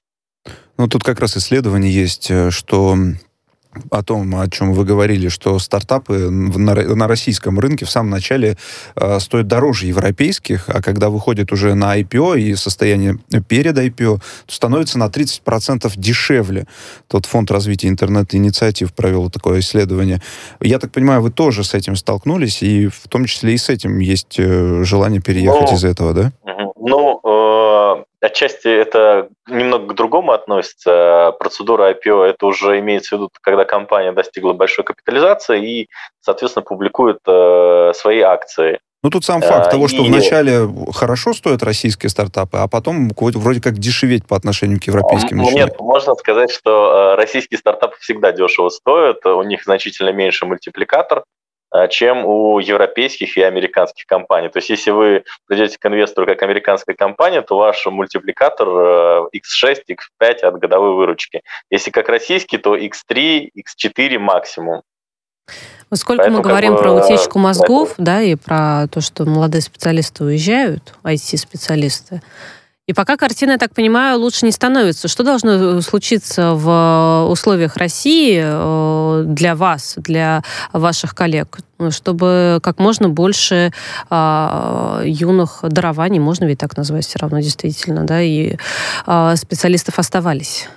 Ну, 0.76 0.88
тут 0.88 1.02
как 1.04 1.21
раз 1.21 1.38
исследование 1.38 1.90
есть, 1.90 2.30
что 2.50 2.94
о 3.91 4.02
том, 4.02 4.35
о 4.37 4.49
чем 4.49 4.73
вы 4.73 4.85
говорили, 4.85 5.29
что 5.29 5.59
стартапы 5.59 6.31
на, 6.31 6.75
на 6.75 7.09
российском 7.09 7.59
рынке 7.59 7.85
в 7.85 7.91
самом 7.91 8.11
начале 8.11 8.57
э, 8.97 9.21
стоят 9.21 9.47
дороже 9.47 9.87
европейских, 9.87 10.69
а 10.69 10.83
когда 10.83 11.09
выходят 11.09 11.52
уже 11.52 11.75
на 11.75 11.99
IPO 11.99 12.38
и 12.38 12.55
состояние 12.55 13.19
перед 13.49 13.76
IPO, 13.76 14.21
то 14.47 14.55
становится 14.55 14.99
на 14.99 15.07
30% 15.07 15.91
дешевле. 15.97 16.67
Тот 17.09 17.26
фонд 17.26 17.50
развития 17.50 17.88
интернет-инициатив 17.88 18.93
провел 18.93 19.31
такое 19.31 19.61
исследование. 19.61 20.21
Я 20.61 20.79
так 20.79 20.93
понимаю, 20.93 21.23
вы 21.23 21.31
тоже 21.31 21.64
с 21.64 21.75
этим 21.75 21.97
столкнулись, 21.97 22.62
и 22.62 22.88
в 22.88 23.09
том 23.09 23.25
числе 23.25 23.55
и 23.55 23.59
с 23.59 23.69
этим 23.69 23.99
есть 23.99 24.37
э, 24.38 24.83
желание 24.85 25.21
переехать 25.21 25.71
ну, 25.71 25.76
из 25.76 25.85
этого, 25.85 26.12
да? 26.12 26.33
Ну, 26.85 27.21
э, 27.25 27.32
отчасти 28.23 28.69
это 28.69 29.29
немного 29.49 29.88
к 29.88 29.97
другому 29.97 30.33
относится. 30.33 31.35
Процедура 31.38 31.93
IPO 31.93 32.25
это 32.25 32.47
уже 32.47 32.79
имеется 32.79 33.17
в 33.17 33.19
виду, 33.19 33.31
когда 33.43 33.64
компания 33.64 34.12
достигла 34.12 34.52
большой 34.52 34.85
капитализации 34.85 35.81
и, 35.83 35.88
соответственно, 36.21 36.62
публикует 36.62 37.19
э, 37.26 37.93
свои 37.95 38.21
акции. 38.21 38.79
Ну, 39.02 39.11
тут 39.11 39.25
сам 39.25 39.43
факт 39.43 39.73
того, 39.73 39.88
что 39.88 40.05
и... 40.05 40.09
вначале 40.09 40.69
хорошо 40.95 41.35
стоят 41.35 41.64
российские 41.64 42.09
стартапы, 42.09 42.59
а 42.59 42.69
потом 42.69 43.11
вроде 43.17 43.61
как 43.61 43.79
дешеветь 43.79 44.25
по 44.29 44.37
отношению 44.37 44.81
к 44.81 44.85
европейским 44.85 45.38
начинать. 45.38 45.57
Нет, 45.57 45.81
можно 45.81 46.14
сказать, 46.14 46.52
что 46.52 47.14
э, 47.14 47.17
российские 47.17 47.59
стартапы 47.59 47.97
всегда 47.99 48.31
дешево 48.31 48.69
стоят, 48.69 49.26
у 49.26 49.43
них 49.43 49.64
значительно 49.64 50.11
меньше 50.11 50.47
мультипликатор, 50.47 51.25
чем 51.91 52.25
у 52.25 52.59
европейских 52.59 53.37
и 53.37 53.43
американских 53.43 54.07
компаний. 54.07 54.49
То 54.49 54.59
есть 54.59 54.71
если 54.71 54.91
вы 54.91 55.25
придете 55.47 55.79
к 55.79 55.87
инвестору 55.87 56.26
как 56.26 56.43
американская 56.43 56.95
компания, 56.95 57.43
то 57.43 57.57
ваш 57.57 57.87
мультипликатор 57.87 58.69
X6, 58.69 59.83
э, 59.88 59.95
X5 59.95 60.33
от 60.43 60.59
годовой 60.59 60.95
выручки. 60.95 61.43
Если 61.71 61.91
как 61.91 62.09
российский, 62.09 62.59
то 62.59 62.76
X3, 62.76 63.50
X4 63.57 64.19
максимум. 64.19 64.83
Сколько 65.95 66.23
Поэтому, 66.23 66.38
мы 66.38 66.43
говорим 66.43 66.76
как 66.76 66.79
бы, 66.79 66.83
про 66.83 67.05
утечку 67.05 67.38
мозгов, 67.38 67.93
это... 67.93 68.02
да, 68.02 68.23
и 68.23 68.35
про 68.35 68.87
то, 68.91 69.00
что 69.02 69.26
молодые 69.26 69.61
специалисты 69.61 70.25
уезжают, 70.25 70.95
IT-специалисты, 71.05 72.23
и 72.93 72.95
пока 72.95 73.17
картина, 73.17 73.53
я 73.53 73.59
так 73.59 73.75
понимаю, 73.75 74.19
лучше 74.19 74.45
не 74.45 74.53
становится. 74.53 75.09
Что 75.09 75.23
должно 75.23 75.53
э, 75.53 75.81
случиться 75.81 76.53
в 76.53 77.27
условиях 77.31 77.79
России 77.79 78.39
э, 78.45 79.25
для 79.25 79.55
вас, 79.55 79.95
для 79.97 80.43
ваших 80.75 81.15
коллег, 81.15 81.59
чтобы 81.89 82.61
как 82.63 82.79
можно 82.79 83.09
больше 83.09 83.73
а, 84.11 85.01
юных 85.05 85.61
дарований, 85.63 86.19
можно 86.19 86.45
ведь 86.45 86.59
так 86.59 86.77
назвать 86.77 87.07
все 87.07 87.19
равно 87.19 87.41
действительно, 87.41 88.05
да, 88.05 88.21
и 88.21 88.57
а, 89.07 89.37
специалистов 89.37 89.99
оставались? 89.99 90.69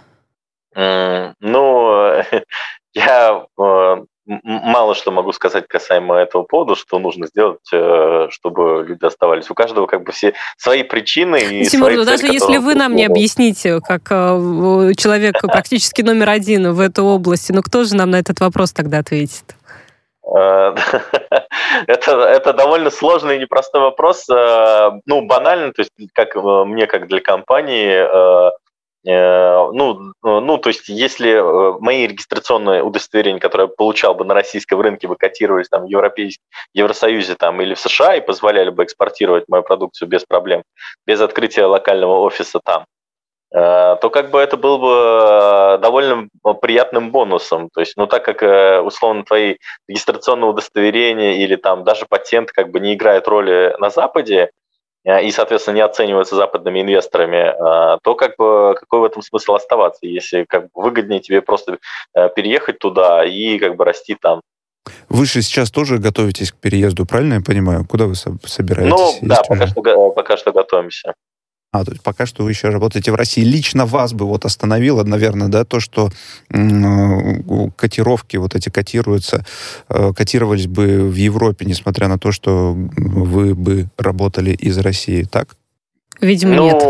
Ну, 0.74 1.34
я 2.94 3.44
э, 3.60 3.96
мало 4.26 4.96
что 4.96 5.12
могу 5.12 5.32
сказать 5.32 5.68
касаемо 5.68 6.16
этого 6.16 6.44
повода, 6.44 6.76
что 6.76 7.00
нужно 7.00 7.28
сделать, 7.28 7.60
э, 7.72 8.28
чтобы 8.32 8.86
люди 8.88 9.06
оставались. 9.06 9.50
У 9.50 9.54
каждого 9.54 9.86
как 9.86 10.04
бы 10.04 10.12
все 10.12 10.34
свои 10.58 10.84
причины 10.84 11.38
и 11.38 11.66
Тимур, 11.66 11.88
свои 11.88 11.98
ну, 11.98 12.06
даже 12.06 12.28
если 12.28 12.58
вы 12.58 12.76
нам 12.76 12.96
не 12.96 13.06
объясните, 13.06 13.80
как 13.82 14.04
э, 14.10 14.94
человек 14.98 15.36
практически 15.42 16.02
номер 16.02 16.30
один 16.30 16.72
в 16.74 16.80
этой 16.80 17.04
области, 17.04 17.52
ну 17.52 17.62
кто 17.62 17.84
же 17.84 17.96
нам 17.96 18.12
на 18.12 18.20
этот 18.20 18.40
вопрос 18.40 18.74
тогда 18.74 19.00
ответит? 19.00 19.56
Э, 20.36 20.76
это, 21.88 22.12
это 22.22 22.54
довольно 22.54 22.90
сложный 22.90 23.38
и 23.38 23.40
непростой 23.40 23.82
вопрос. 23.82 24.26
Ну, 24.28 25.22
банально, 25.26 25.72
то 25.72 25.82
есть 25.82 25.92
как 26.14 26.36
мне, 26.36 26.88
как 26.88 27.08
для 27.08 27.22
компании, 27.22 28.06
Э, 28.16 28.52
ну, 29.06 30.14
ну, 30.24 30.58
то 30.58 30.70
есть, 30.70 30.90
если 30.90 31.32
э, 31.34 31.78
мои 31.80 32.08
регистрационные 32.08 32.82
удостоверения, 32.82 33.40
которые 33.40 33.68
я 33.68 33.74
получал 33.76 34.16
бы 34.16 34.26
на 34.26 34.34
российском 34.34 34.82
рынке, 34.82 35.08
бы 35.08 35.16
котировались 35.16 35.70
там 35.70 35.84
в 35.84 35.88
Европейском, 35.88 36.44
Евросоюзе 36.74 37.36
там, 37.36 37.62
или 37.62 37.76
в 37.76 37.80
США 37.80 38.16
и 38.16 38.22
позволяли 38.22 38.72
бы 38.72 38.84
экспортировать 38.84 39.46
мою 39.48 39.62
продукцию 39.64 40.10
без 40.10 40.26
проблем, 40.26 40.64
без 41.06 41.22
открытия 41.22 41.66
локального 41.66 42.20
офиса 42.22 42.60
там, 42.66 42.86
э, 43.54 43.98
то 44.02 44.10
как 44.10 44.32
бы 44.32 44.40
это 44.40 44.58
было 44.58 44.78
бы 44.80 45.82
довольно 45.82 46.28
приятным 46.62 47.12
бонусом. 47.12 47.70
То 47.74 47.82
есть, 47.82 47.98
ну 47.98 48.08
так 48.08 48.26
как 48.26 48.86
условно 48.86 49.24
твои 49.24 49.58
регистрационные 49.88 50.50
удостоверения 50.50 51.34
или 51.34 51.56
там 51.58 51.84
даже 51.84 52.06
патент 52.10 52.52
как 52.52 52.72
бы 52.72 52.80
не 52.80 52.96
играет 52.96 53.28
роли 53.28 53.76
на 53.78 53.92
Западе, 53.92 54.50
Э, 54.50 54.65
и, 55.06 55.32
соответственно, 55.32 55.76
не 55.76 55.82
оцениваются 55.82 56.36
западными 56.36 56.82
инвесторами, 56.82 57.96
э, 57.96 57.98
то 58.04 58.16
как 58.16 58.36
бы 58.38 58.76
какой 58.80 59.02
в 59.02 59.04
этом 59.04 59.22
смысл 59.22 59.54
оставаться, 59.54 60.00
если 60.08 60.46
как 60.50 60.64
бы 60.64 60.70
выгоднее 60.74 61.20
тебе 61.20 61.42
просто 61.42 61.78
э, 62.16 62.30
переехать 62.36 62.80
туда 62.80 63.24
и 63.24 63.60
как 63.60 63.76
бы 63.76 63.86
расти 63.86 64.16
там. 64.20 64.42
Вы 65.10 65.26
же 65.26 65.42
сейчас 65.42 65.72
тоже 65.72 66.00
готовитесь 66.00 66.52
к 66.52 66.56
переезду, 66.56 67.06
правильно 67.06 67.36
я 67.36 67.42
понимаю? 67.42 67.86
Куда 67.88 68.06
вы 68.06 68.16
собираетесь? 68.16 68.90
Ну, 68.90 69.14
да, 69.22 69.42
пока 69.48 69.68
что, 69.68 70.12
пока 70.12 70.38
что 70.38 70.52
готовимся. 70.52 71.14
А, 71.76 71.84
то 71.84 71.92
есть 71.92 72.02
пока 72.02 72.26
что 72.26 72.44
вы 72.44 72.52
еще 72.52 72.70
работаете 72.70 73.12
в 73.12 73.16
России. 73.16 73.42
Лично 73.42 73.86
вас 73.86 74.14
бы 74.14 74.26
вот 74.26 74.46
остановило, 74.46 75.04
наверное, 75.04 75.50
да, 75.50 75.66
то, 75.66 75.82
что 75.82 76.10
э, 76.50 77.70
котировки 77.76 78.38
вот 78.38 78.56
эти 78.56 78.70
котируются, 78.70 79.46
э, 79.90 80.14
котировались 80.14 80.68
бы 80.68 81.10
в 81.10 81.16
Европе, 81.16 81.66
несмотря 81.66 82.08
на 82.08 82.18
то, 82.18 82.32
что 82.32 82.74
вы 82.74 83.56
бы 83.56 83.88
работали 83.98 84.52
из 84.52 84.78
России, 84.78 85.24
так? 85.24 85.58
Видимо, 86.22 86.56
ну, 86.56 86.66
нет. 86.66 86.82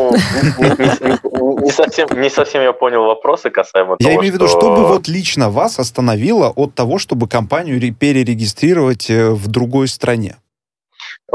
Не, 1.64 1.72
совсем, 1.72 2.08
не 2.22 2.30
совсем 2.30 2.62
я 2.62 2.72
понял 2.72 3.06
вопросы 3.06 3.50
касаемо 3.50 3.96
я 4.00 4.06
того, 4.06 4.12
Я 4.12 4.20
имею 4.20 4.34
в 4.34 4.36
виду, 4.36 4.48
что... 4.48 4.60
чтобы 4.60 4.88
вот 4.88 5.08
лично 5.08 5.50
вас 5.50 5.80
остановило 5.80 6.52
от 6.56 6.76
того, 6.76 7.00
чтобы 7.00 7.28
компанию 7.28 7.80
перерегистрировать 7.92 9.10
э, 9.10 9.32
в 9.32 9.48
другой 9.48 9.88
стране? 9.88 10.36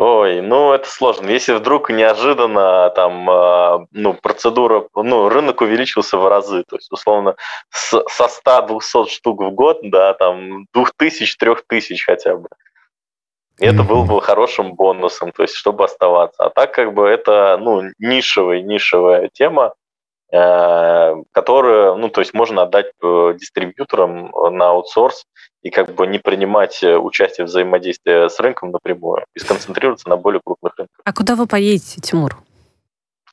Ой, 0.00 0.40
ну 0.40 0.72
это 0.72 0.88
сложно. 0.88 1.28
Если 1.28 1.52
вдруг 1.52 1.90
неожиданно 1.90 2.88
там, 2.96 3.28
а, 3.28 3.84
ну, 3.90 4.14
процедура, 4.14 4.88
ну, 4.94 5.28
рынок 5.28 5.60
увеличился 5.60 6.16
в 6.16 6.26
разы, 6.26 6.64
то 6.66 6.76
есть, 6.76 6.90
условно, 6.90 7.36
с, 7.68 8.02
со 8.08 8.24
100-200 8.24 9.08
штук 9.10 9.42
в 9.42 9.50
год, 9.50 9.80
да, 9.82 10.14
там, 10.14 10.64
2000-3000 10.74 11.98
хотя 12.06 12.34
бы. 12.34 12.48
И 13.58 13.66
это 13.66 13.82
был 13.82 14.04
бы 14.04 14.22
хорошим 14.22 14.72
бонусом, 14.72 15.32
то 15.32 15.42
есть 15.42 15.54
чтобы 15.54 15.84
оставаться. 15.84 16.44
А 16.44 16.48
так 16.48 16.72
как 16.72 16.94
бы 16.94 17.06
это 17.06 17.58
ну, 17.60 17.82
нишевая, 17.98 18.62
нишевая 18.62 19.28
тема, 19.30 19.74
э, 20.32 21.14
которую, 21.32 21.96
ну, 21.96 22.08
то 22.08 22.22
есть 22.22 22.32
можно 22.32 22.62
отдать 22.62 22.90
э, 23.02 23.34
дистрибьюторам 23.38 24.30
на 24.56 24.70
аутсорс 24.70 25.26
и 25.62 25.70
как 25.70 25.94
бы 25.94 26.06
не 26.06 26.18
принимать 26.18 26.82
участие 26.82 27.46
в 27.46 27.48
взаимодействии 27.48 28.28
с 28.28 28.38
рынком 28.40 28.70
напрямую 28.70 29.24
и 29.34 29.38
сконцентрироваться 29.38 30.08
на 30.08 30.16
более 30.16 30.40
крупных 30.44 30.72
рынках. 30.76 30.96
А 31.04 31.12
куда 31.12 31.34
вы 31.34 31.46
поедете, 31.46 32.00
Тимур? 32.00 32.36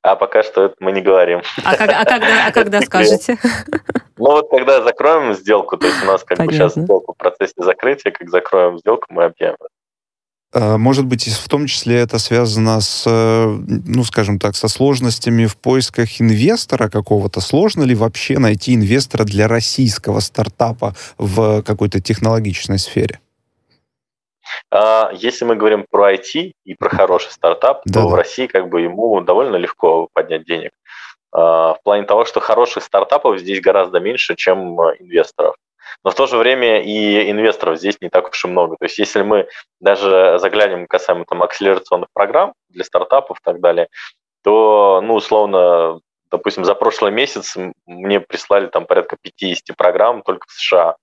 А 0.01 0.15
пока 0.15 0.43
что 0.43 0.65
это 0.65 0.75
мы 0.79 0.91
не 0.91 1.01
говорим. 1.01 1.41
А, 1.65 1.75
как, 1.75 1.89
а, 1.89 2.05
когда, 2.05 2.47
а 2.47 2.51
когда 2.51 2.81
скажете? 2.81 3.37
Ну 4.19 4.31
вот 4.31 4.49
когда 4.49 4.81
закроем 4.81 5.33
сделку, 5.33 5.77
то 5.77 5.85
есть 5.85 6.01
у 6.03 6.07
нас 6.07 6.23
как 6.23 6.37
Понятно. 6.37 6.45
бы 6.45 6.53
сейчас 6.53 6.73
сделка 6.73 7.13
в 7.13 7.17
процессе 7.17 7.53
закрытия, 7.57 8.11
как 8.11 8.29
закроем 8.29 8.79
сделку, 8.79 9.05
мы 9.09 9.25
объявим. 9.25 9.57
А, 10.57 10.77
может 10.77 11.05
быть, 11.05 11.27
в 11.27 11.49
том 11.49 11.67
числе 11.67 11.99
это 11.99 12.17
связано 12.17 12.81
с, 12.81 13.03
э, 13.05 13.45
ну, 13.85 14.03
скажем 14.03 14.39
так, 14.39 14.55
со 14.55 14.67
сложностями 14.67 15.45
в 15.45 15.55
поисках 15.55 16.19
инвестора 16.19 16.89
какого-то. 16.89 17.41
Сложно 17.41 17.83
ли 17.83 17.93
вообще 17.93 18.39
найти 18.39 18.73
инвестора 18.73 19.23
для 19.23 19.47
российского 19.47 20.19
стартапа 20.19 20.95
в 21.19 21.61
какой-то 21.61 22.01
технологичной 22.01 22.79
сфере? 22.79 23.19
А, 24.71 25.11
если 25.13 25.45
мы 25.45 25.55
говорим 25.55 25.85
про 25.91 26.13
IT 26.13 26.53
и 26.65 26.73
про 26.73 26.89
хороший 26.89 27.31
стартап, 27.31 27.81
да, 27.85 27.93
то 27.93 28.07
да. 28.07 28.07
в 28.07 28.15
России 28.15 28.47
как 28.47 28.69
бы 28.69 28.81
ему 28.81 29.21
довольно 29.21 29.57
легко 29.57 30.07
поднять 30.13 30.45
денег. 30.45 30.71
А, 31.31 31.75
в 31.75 31.83
плане 31.83 32.05
того, 32.05 32.25
что 32.25 32.39
хороших 32.39 32.83
стартапов 32.83 33.39
здесь 33.39 33.61
гораздо 33.61 33.99
меньше, 33.99 34.35
чем 34.35 34.79
инвесторов. 34.99 35.55
Но 36.03 36.11
в 36.11 36.15
то 36.15 36.27
же 36.27 36.37
время 36.37 36.81
и 36.81 37.29
инвесторов 37.29 37.77
здесь 37.77 37.97
не 38.01 38.09
так 38.09 38.29
уж 38.29 38.45
и 38.45 38.47
много. 38.47 38.75
То 38.77 38.85
есть 38.85 38.97
если 38.97 39.21
мы 39.21 39.47
даже 39.79 40.37
заглянем 40.39 40.87
касаемо 40.87 41.25
там, 41.25 41.43
акселерационных 41.43 42.09
программ 42.13 42.53
для 42.69 42.83
стартапов 42.83 43.37
и 43.39 43.43
так 43.43 43.59
далее, 43.59 43.87
то, 44.43 45.01
ну, 45.03 45.15
условно, 45.15 45.99
допустим, 46.31 46.65
за 46.65 46.75
прошлый 46.75 47.11
месяц 47.11 47.55
мне 47.85 48.19
прислали 48.19 48.67
там 48.67 48.85
порядка 48.85 49.17
50 49.21 49.75
программ 49.75 50.21
только 50.21 50.47
в 50.47 50.51
США. 50.51 50.95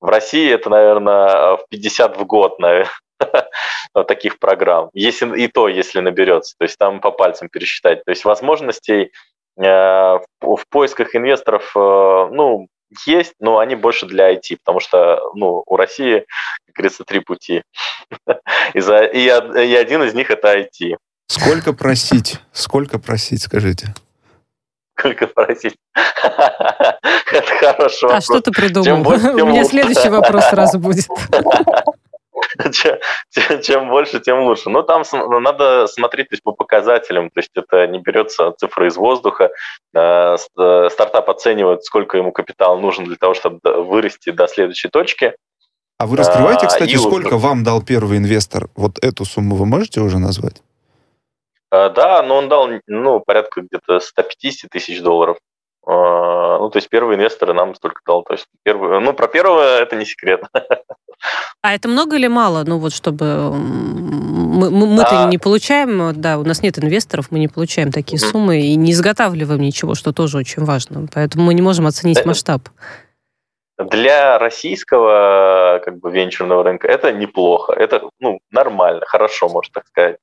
В 0.00 0.06
России 0.06 0.50
это, 0.50 0.70
наверное, 0.70 1.56
в 1.56 1.64
50 1.68 2.16
в 2.16 2.24
год, 2.26 2.58
наверное, 2.58 2.90
таких 4.06 4.38
программ. 4.38 4.90
Если, 4.92 5.38
и 5.38 5.48
то, 5.48 5.68
если 5.68 6.00
наберется. 6.00 6.54
То 6.58 6.64
есть 6.64 6.78
там 6.78 7.00
по 7.00 7.10
пальцам 7.10 7.48
пересчитать. 7.48 8.04
То 8.04 8.10
есть 8.10 8.24
возможностей 8.24 9.12
э, 9.58 9.62
в 9.62 10.64
поисках 10.70 11.14
инвесторов, 11.14 11.72
э, 11.76 12.28
ну, 12.32 12.68
есть, 13.06 13.34
но 13.38 13.58
они 13.58 13.76
больше 13.76 14.06
для 14.06 14.32
IT, 14.32 14.58
потому 14.64 14.80
что 14.80 15.20
ну, 15.34 15.62
у 15.66 15.76
России, 15.76 16.24
как 16.66 16.74
говорится, 16.74 17.04
три 17.04 17.20
пути. 17.20 17.62
и, 18.74 18.80
за, 18.80 19.04
и, 19.04 19.26
и 19.26 19.74
один 19.74 20.02
из 20.02 20.14
них 20.14 20.30
это 20.30 20.58
IT. 20.58 20.96
Сколько 21.26 21.72
просить? 21.72 22.40
Сколько 22.52 22.98
просить, 22.98 23.42
скажите? 23.42 23.94
Сколько 24.98 25.28
просить? 25.28 25.76
это 25.94 27.56
хорошо. 27.58 28.08
А 28.12 28.20
что 28.20 28.40
ты 28.40 28.50
придумал? 28.50 29.12
У 29.12 29.46
меня 29.46 29.64
следующий 29.64 30.08
вопрос 30.08 30.44
сразу 30.50 30.78
будет. 30.78 31.06
чем, 33.62 33.88
больше, 33.88 34.20
тем 34.20 34.40
лучше. 34.40 34.70
Но 34.70 34.82
там 34.82 35.02
надо 35.12 35.86
смотреть 35.86 36.28
то 36.28 36.34
есть, 36.34 36.42
по 36.42 36.52
показателям, 36.52 37.30
то 37.30 37.40
есть 37.40 37.50
это 37.54 37.86
не 37.86 37.98
берется 37.98 38.52
цифра 38.58 38.86
из 38.86 38.96
воздуха. 38.96 39.50
Э, 39.94 40.36
э, 40.36 40.88
стартап 40.90 41.30
оценивает, 41.30 41.84
сколько 41.84 42.16
ему 42.16 42.32
капитал 42.32 42.78
нужен 42.78 43.04
для 43.04 43.16
того, 43.16 43.34
чтобы 43.34 43.60
вырасти 43.62 44.30
до 44.30 44.46
следующей 44.46 44.88
точки. 44.88 45.34
А 45.98 46.06
вы 46.06 46.16
раскрываете, 46.16 46.66
а, 46.66 46.68
кстати, 46.68 46.96
сколько 46.96 47.36
вам 47.36 47.62
дал 47.62 47.82
первый 47.82 48.18
инвестор? 48.18 48.68
Вот 48.74 48.98
эту 49.02 49.24
сумму 49.24 49.56
вы 49.56 49.66
можете 49.66 50.00
уже 50.00 50.18
назвать? 50.18 50.62
Э, 51.70 51.90
да, 51.90 52.22
но 52.22 52.36
он 52.36 52.48
дал 52.48 52.68
ну, 52.86 53.20
порядка 53.20 53.62
где-то 53.62 54.00
150 54.00 54.70
тысяч 54.70 55.00
долларов. 55.02 55.38
Ну, 56.60 56.70
то 56.70 56.78
есть 56.78 56.88
первый 56.88 57.16
инвестор 57.16 57.52
нам 57.54 57.74
столько 57.74 58.00
дал. 58.06 58.22
То 58.22 58.34
есть 58.34 58.46
первый, 58.62 59.00
ну, 59.00 59.12
про 59.12 59.28
первого 59.28 59.80
это 59.80 59.96
не 59.96 60.04
секрет. 60.04 60.42
А 61.62 61.74
это 61.74 61.88
много 61.88 62.16
или 62.16 62.28
мало? 62.28 62.64
Ну 62.64 62.78
вот 62.78 62.92
чтобы 62.92 63.52
мы, 63.52 64.70
мы, 64.70 65.04
то 65.04 65.24
а... 65.24 65.28
не 65.28 65.38
получаем, 65.38 66.12
да, 66.20 66.38
у 66.38 66.44
нас 66.44 66.62
нет 66.62 66.78
инвесторов, 66.78 67.26
мы 67.30 67.38
не 67.38 67.48
получаем 67.48 67.92
такие 67.92 68.18
mm-hmm. 68.18 68.30
суммы 68.30 68.60
и 68.60 68.74
не 68.76 68.92
изготавливаем 68.92 69.60
ничего, 69.60 69.94
что 69.94 70.12
тоже 70.12 70.38
очень 70.38 70.64
важно. 70.64 71.06
Поэтому 71.12 71.44
мы 71.44 71.54
не 71.54 71.62
можем 71.62 71.86
оценить 71.86 72.18
это... 72.18 72.28
масштаб. 72.28 72.62
Для 73.78 74.38
российского 74.38 75.80
как 75.84 75.98
бы 75.98 76.10
венчурного 76.10 76.62
рынка 76.64 76.86
это 76.86 77.12
неплохо, 77.12 77.72
это 77.72 78.02
ну 78.18 78.40
нормально, 78.50 79.06
хорошо, 79.06 79.48
можно 79.48 79.72
так 79.72 79.86
сказать. 79.86 80.16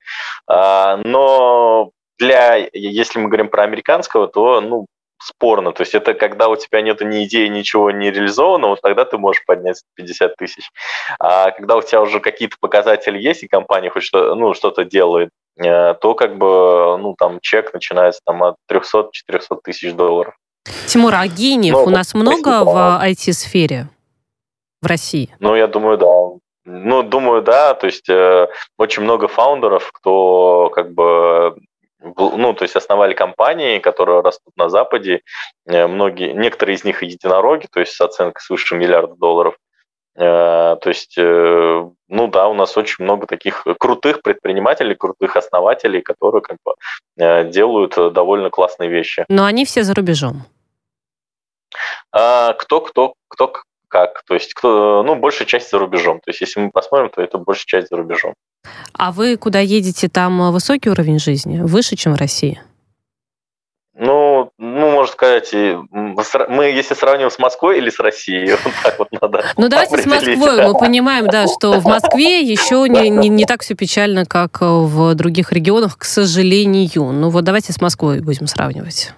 А, 0.47 0.97
но 1.03 1.89
для, 2.19 2.67
если 2.73 3.17
мы 3.19 3.29
говорим 3.29 3.49
про 3.49 3.63
американского, 3.63 4.27
то 4.27 4.61
ну 4.61 4.85
спорно. 5.19 5.71
То 5.71 5.81
есть 5.81 5.95
это 5.95 6.13
когда 6.13 6.49
у 6.49 6.55
тебя 6.55 6.81
нет 6.81 7.01
ни 7.01 7.25
идеи, 7.25 7.47
ничего 7.47 7.91
не 7.91 8.11
реализовано, 8.11 8.67
вот 8.67 8.81
тогда 8.81 9.05
ты 9.05 9.17
можешь 9.17 9.43
поднять 9.45 9.81
50 9.95 10.35
тысяч. 10.35 10.69
А 11.19 11.51
когда 11.51 11.75
у 11.77 11.81
тебя 11.81 12.01
уже 12.01 12.19
какие-то 12.19 12.57
показатели 12.59 13.19
есть, 13.19 13.43
и 13.43 13.47
компания 13.47 13.89
хоть 13.89 14.03
что, 14.03 14.35
ну, 14.35 14.53
что-то 14.53 14.83
делает, 14.83 15.29
э, 15.57 15.93
то 15.95 16.13
как 16.13 16.37
бы 16.37 16.97
ну, 16.97 17.15
там 17.17 17.39
чек 17.41 17.73
начинается 17.73 18.21
там, 18.25 18.43
от 18.43 18.55
300-400 18.71 19.59
тысяч 19.63 19.93
долларов. 19.93 20.35
Тимур, 20.87 21.13
а 21.15 21.27
гениев 21.27 21.75
ну, 21.75 21.83
у 21.83 21.89
нас 21.89 22.13
много 22.13 22.63
в 22.63 23.01
IT-сфере 23.03 23.87
в 24.81 24.85
России? 24.85 25.33
Ну, 25.39 25.55
я 25.55 25.67
думаю, 25.67 25.97
да. 25.97 26.39
Ну, 26.65 27.03
думаю, 27.03 27.41
да. 27.41 27.73
То 27.73 27.87
есть 27.87 28.09
э, 28.09 28.47
очень 28.77 29.03
много 29.03 29.27
фаундеров, 29.27 29.89
кто 29.93 30.69
как 30.75 30.93
бы 30.93 31.55
ну, 31.99 32.53
то 32.53 32.63
есть 32.63 32.75
основали 32.75 33.13
компании, 33.13 33.79
которые 33.79 34.21
растут 34.21 34.55
на 34.55 34.69
Западе. 34.69 35.21
Э, 35.65 35.87
многие, 35.87 36.33
некоторые 36.33 36.75
из 36.75 36.83
них 36.83 37.03
единороги, 37.03 37.67
то 37.71 37.79
есть 37.79 37.93
с 37.93 38.01
оценкой 38.01 38.41
свыше 38.41 38.75
миллиарда 38.75 39.15
долларов. 39.15 39.55
Э, 40.15 40.77
то 40.81 40.89
есть, 40.89 41.17
э, 41.17 41.89
ну 42.07 42.27
да, 42.27 42.47
у 42.47 42.53
нас 42.53 42.77
очень 42.77 43.03
много 43.03 43.27
таких 43.27 43.65
крутых 43.79 44.21
предпринимателей, 44.21 44.95
крутых 44.95 45.35
основателей, 45.35 46.01
которые 46.01 46.41
как 46.41 46.57
бы 46.63 46.75
делают 47.49 47.95
довольно 48.13 48.49
классные 48.49 48.89
вещи. 48.89 49.25
Но 49.29 49.45
они 49.45 49.65
все 49.65 49.83
за 49.83 49.93
рубежом. 49.93 50.43
А, 52.11 52.53
кто, 52.53 52.81
кто, 52.81 53.13
кто 53.27 53.53
как. 53.87 54.23
То 54.23 54.33
есть, 54.33 54.53
кто, 54.53 55.03
ну, 55.03 55.15
большая 55.15 55.47
часть 55.47 55.71
за 55.71 55.79
рубежом. 55.79 56.19
То 56.19 56.29
есть, 56.29 56.41
если 56.41 56.59
мы 56.59 56.71
посмотрим, 56.71 57.09
то 57.09 57.21
это 57.21 57.37
большая 57.37 57.65
часть 57.65 57.89
за 57.89 57.97
рубежом. 57.97 58.33
А 58.93 59.11
вы 59.11 59.37
куда 59.37 59.59
едете, 59.59 60.07
там 60.09 60.51
высокий 60.51 60.89
уровень 60.89 61.19
жизни? 61.19 61.59
Выше, 61.59 61.95
чем 61.95 62.13
в 62.13 62.17
России? 62.17 62.61
Ну, 63.99 64.51
ну, 64.59 64.91
можно 64.91 65.11
сказать, 65.11 65.51
мы, 65.53 66.65
если 66.65 66.93
сравниваем 66.93 67.31
с 67.31 67.39
Москвой 67.39 67.79
или 67.79 67.89
с 67.89 67.99
Россией, 67.99 68.51
вот 68.63 68.73
так 68.83 68.99
вот 68.99 69.07
надо 69.11 69.43
Ну, 69.57 69.69
давайте 69.69 69.97
с 69.97 70.05
Москвой. 70.05 70.67
Мы 70.67 70.77
понимаем, 70.77 71.27
да, 71.27 71.47
что 71.59 71.79
в 71.79 71.85
Москве 71.85 72.41
еще 72.41 72.87
не, 72.87 73.09
не, 73.09 73.27
не 73.27 73.45
так 73.45 73.63
все 73.63 73.73
печально, 73.73 74.25
как 74.25 74.61
в 74.61 75.15
других 75.15 75.51
регионах, 75.51 75.97
к 75.97 76.03
сожалению. 76.03 77.05
Ну, 77.05 77.29
вот 77.29 77.43
давайте 77.43 77.73
с 77.73 77.81
Москвой 77.81 78.19
будем 78.19 78.45
сравнивать. 78.45 79.13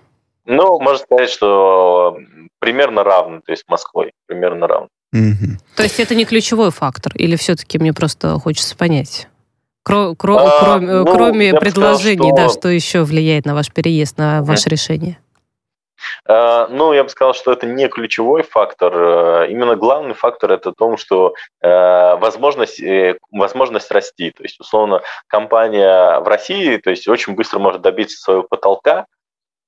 Ну, 0.46 0.80
можно 0.80 1.04
сказать, 1.04 1.30
что 1.30 2.18
примерно 2.60 3.04
равно, 3.04 3.42
то 3.46 3.52
есть 3.52 3.66
с 3.66 3.70
Москвой 3.70 4.12
примерно 4.28 4.68
равно. 4.68 4.88
Угу. 5.14 5.58
То 5.76 5.84
есть 5.84 6.00
это 6.00 6.16
не 6.16 6.26
ключевой 6.26 6.72
фактор, 6.72 7.14
или 7.16 7.36
все-таки 7.36 7.80
мне 7.80 7.94
просто 7.94 8.34
хочется 8.40 8.76
понять? 8.76 9.28
Кро- 9.90 10.16
кро- 10.16 10.38
а, 10.38 10.64
кроме 10.64 10.94
ну, 10.94 11.06
кроме 11.06 11.54
предложений, 11.56 12.30
сказал, 12.30 12.50
что... 12.50 12.54
да, 12.54 12.60
что 12.60 12.70
еще 12.70 13.04
влияет 13.04 13.46
на 13.46 13.56
ваш 13.56 13.72
переезд, 13.72 14.18
на 14.20 14.44
ваше 14.44 14.70
решение? 14.70 15.18
А, 16.28 16.68
ну, 16.68 16.94
я 16.94 17.04
бы 17.04 17.10
сказал, 17.10 17.34
что 17.34 17.52
это 17.52 17.66
не 17.66 17.88
ключевой 17.88 18.44
фактор. 18.44 18.94
Э, 18.96 19.48
именно 19.50 19.76
главный 19.76 20.14
фактор 20.14 20.52
это 20.52 20.72
том, 20.72 20.98
что 20.98 21.34
э, 21.62 22.16
возможность, 22.18 22.80
э, 22.80 23.18
возможность 23.32 23.92
расти. 23.92 24.32
То 24.32 24.44
есть, 24.44 24.60
условно, 24.60 25.02
компания 25.28 26.20
в 26.20 26.28
России 26.28 26.78
то 26.78 26.90
есть, 26.90 27.08
очень 27.08 27.34
быстро 27.34 27.60
может 27.60 27.82
добиться 27.82 28.18
своего 28.18 28.44
потолка, 28.44 29.06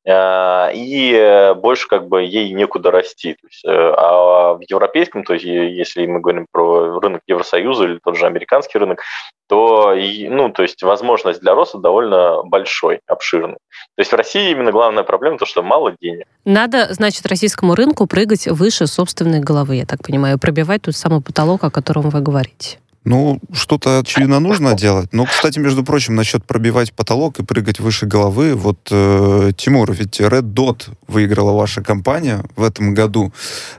и 0.05 1.13
э, 1.15 1.53
больше 1.53 1.87
как 1.87 2.07
бы 2.07 2.23
ей 2.23 2.51
некуда 2.53 2.89
расти. 2.89 3.33
То 3.33 3.47
есть, 3.47 3.65
э, 3.65 3.69
а 3.69 4.53
в 4.55 4.61
европейском, 4.67 5.23
то 5.23 5.33
есть 5.33 5.45
если 5.45 6.05
мы 6.07 6.19
говорим 6.19 6.47
про 6.51 6.99
рынок 6.99 7.21
Евросоюза 7.27 7.83
или 7.83 7.99
тот 8.03 8.17
же 8.17 8.25
американский 8.25 8.79
рынок, 8.79 9.03
то, 9.47 9.93
ну, 9.95 10.49
то 10.49 10.63
есть 10.63 10.81
возможность 10.81 11.41
для 11.41 11.53
роста 11.53 11.77
довольно 11.77 12.41
большой, 12.43 13.01
обширный. 13.05 13.57
То 13.95 13.99
есть 13.99 14.11
в 14.11 14.15
России 14.15 14.51
именно 14.51 14.71
главная 14.71 15.03
проблема 15.03 15.37
то, 15.37 15.45
что 15.45 15.61
мало 15.61 15.93
денег. 16.01 16.25
Надо, 16.45 16.93
значит, 16.93 17.25
российскому 17.25 17.75
рынку 17.75 18.07
прыгать 18.07 18.47
выше 18.47 18.87
собственной 18.87 19.39
головы, 19.39 19.75
я 19.75 19.85
так 19.85 20.01
понимаю, 20.03 20.39
пробивать 20.39 20.83
тот 20.83 20.95
самый 20.95 21.21
потолок, 21.21 21.63
о 21.63 21.69
котором 21.69 22.09
вы 22.09 22.21
говорите. 22.21 22.79
Ну, 23.03 23.39
что-то, 23.51 23.99
очевидно, 23.99 24.39
нужно 24.39 24.73
делать. 24.77 25.11
Но, 25.11 25.25
кстати, 25.25 25.57
между 25.57 25.83
прочим, 25.83 26.15
насчет 26.15 26.45
пробивать 26.45 26.93
потолок 26.93 27.39
и 27.39 27.43
прыгать 27.43 27.79
выше 27.79 28.05
головы, 28.05 28.53
вот, 28.55 28.77
э, 28.91 29.51
Тимур, 29.57 29.91
ведь 29.91 30.19
Red 30.19 30.53
Dot 30.53 30.89
выиграла 31.07 31.51
ваша 31.53 31.81
компания 31.81 32.43
в 32.55 32.63
этом 32.63 32.93
году. 32.93 33.33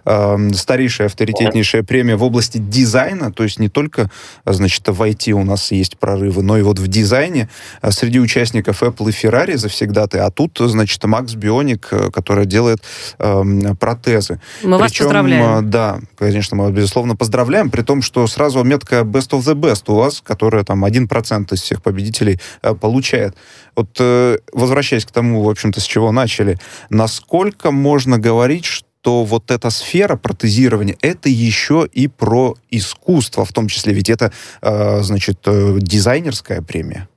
Э, 0.05 0.37
старейшая, 0.55 1.07
авторитетнейшая 1.07 1.85
премия 1.85 2.17
в 2.17 2.25
области 2.25 2.59
дизайна, 2.59 3.33
то 3.33 3.45
есть 3.45 3.61
не 3.61 3.69
только, 3.69 4.11
значит, 4.45 4.89
в 4.89 5.01
IT 5.01 5.31
у 5.33 5.45
нас 5.45 5.71
есть 5.71 5.99
прорывы, 5.99 6.43
но 6.43 6.59
и 6.59 6.63
вот 6.63 6.81
в 6.81 6.89
дизайне 6.89 7.49
э, 7.81 7.93
среди 7.93 8.19
участников 8.19 8.83
Apple 8.83 9.11
и 9.11 9.13
Ferrari 9.13 9.57
завсегдаты, 9.57 10.19
а 10.19 10.31
тут, 10.31 10.59
значит, 10.59 11.03
Макс 11.05 11.35
Бионик, 11.35 11.89
э, 11.93 12.11
которая 12.11 12.45
делает 12.45 12.83
э, 13.21 13.45
протезы. 13.79 14.41
Мы 14.65 14.79
Причем, 14.79 14.79
вас 14.79 14.93
поздравляем. 14.93 15.59
Э, 15.59 15.63
да, 15.63 16.01
конечно, 16.19 16.57
мы, 16.57 16.73
безусловно, 16.73 17.15
поздравляем, 17.15 17.71
при 17.71 17.83
том, 17.83 18.03
что 18.03 18.27
сразу 18.27 18.65
метка 18.65 19.05
best 19.13 19.31
of 19.31 19.41
the 19.41 19.55
best 19.55 19.85
у 19.89 19.95
вас, 19.95 20.21
которая 20.21 20.65
там 20.65 20.85
1% 20.85 21.55
из 21.55 21.63
всех 21.63 21.83
победителей 21.83 22.41
э, 22.63 22.75
получает. 22.75 23.37
Вот 23.77 23.89
э, 24.01 24.39
возвращаясь 24.53 25.05
к 25.05 25.11
тому, 25.11 25.43
в 25.43 25.49
общем-то, 25.49 25.81
с 25.81 25.85
чего 25.85 26.13
начали, 26.13 26.59
насколько 26.91 27.71
можно 27.71 28.19
говорить, 28.19 28.65
что 28.65 29.25
вот 29.25 29.51
эта 29.51 29.71
сфера 29.71 30.17
протезирования, 30.17 30.97
это 31.03 31.29
еще 31.29 31.89
и 31.93 32.09
про 32.09 32.55
искусство 32.71 33.45
в 33.45 33.53
том 33.53 33.69
числе, 33.69 33.93
ведь 33.93 34.11
это, 34.11 34.33
э, 34.63 35.01
значит, 35.01 35.39
дизайнерская 35.45 36.63
премия. 36.63 37.09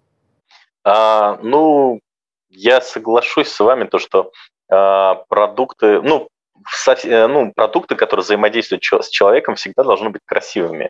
А, 0.83 1.39
ну, 1.41 1.99
я 2.49 2.79
соглашусь 2.81 3.49
с 3.49 3.59
вами, 3.59 3.85
то, 3.85 3.99
что 3.99 4.31
э, 4.71 5.15
продукты, 5.27 6.01
ну, 6.01 6.27
э, 6.87 7.27
ну, 7.27 7.51
продукты, 7.53 7.95
которые 7.95 8.23
взаимодействуют 8.23 8.83
с 8.83 9.09
человеком, 9.09 9.55
всегда 9.55 9.83
должны 9.83 10.09
быть 10.09 10.21
красивыми. 10.25 10.89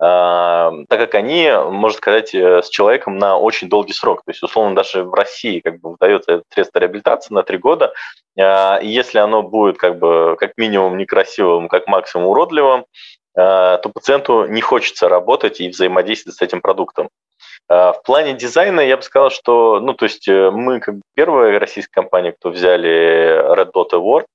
А, 0.00 0.72
так 0.88 0.98
как 0.98 1.14
они, 1.14 1.50
можно 1.70 1.96
сказать, 1.96 2.34
э, 2.34 2.62
с 2.62 2.68
человеком 2.68 3.16
на 3.16 3.38
очень 3.38 3.68
долгий 3.68 3.92
срок. 3.92 4.22
То 4.24 4.32
есть, 4.32 4.42
условно, 4.42 4.74
даже 4.74 5.04
в 5.04 5.14
России 5.14 5.60
как 5.60 5.80
бы 5.80 5.92
выдается 5.92 6.32
это 6.32 6.42
средство 6.52 6.80
реабилитации 6.80 7.32
на 7.32 7.44
три 7.44 7.58
года, 7.58 7.92
а, 8.38 8.78
и 8.82 8.88
если 8.88 9.18
оно 9.18 9.42
будет 9.42 9.78
как 9.78 9.98
бы 9.98 10.36
как 10.38 10.52
минимум 10.56 10.98
некрасивым, 10.98 11.68
как 11.68 11.86
максимум 11.86 12.26
уродливым, 12.26 12.86
а, 13.36 13.78
то 13.78 13.88
пациенту 13.88 14.46
не 14.46 14.60
хочется 14.60 15.08
работать 15.08 15.60
и 15.60 15.68
взаимодействовать 15.68 16.38
с 16.38 16.42
этим 16.42 16.60
продуктом. 16.60 17.08
В 17.66 17.96
плане 18.04 18.34
дизайна 18.34 18.80
я 18.80 18.98
бы 18.98 19.02
сказал, 19.02 19.30
что, 19.30 19.80
ну, 19.80 19.94
то 19.94 20.04
есть 20.04 20.28
э, 20.28 20.50
мы 20.50 20.80
как 20.80 20.96
первая 21.14 21.58
российская 21.58 22.02
компания, 22.02 22.32
кто 22.32 22.50
взяли 22.50 23.56
Red 23.56 23.72
Dot 23.72 23.92
Award, 23.92 24.26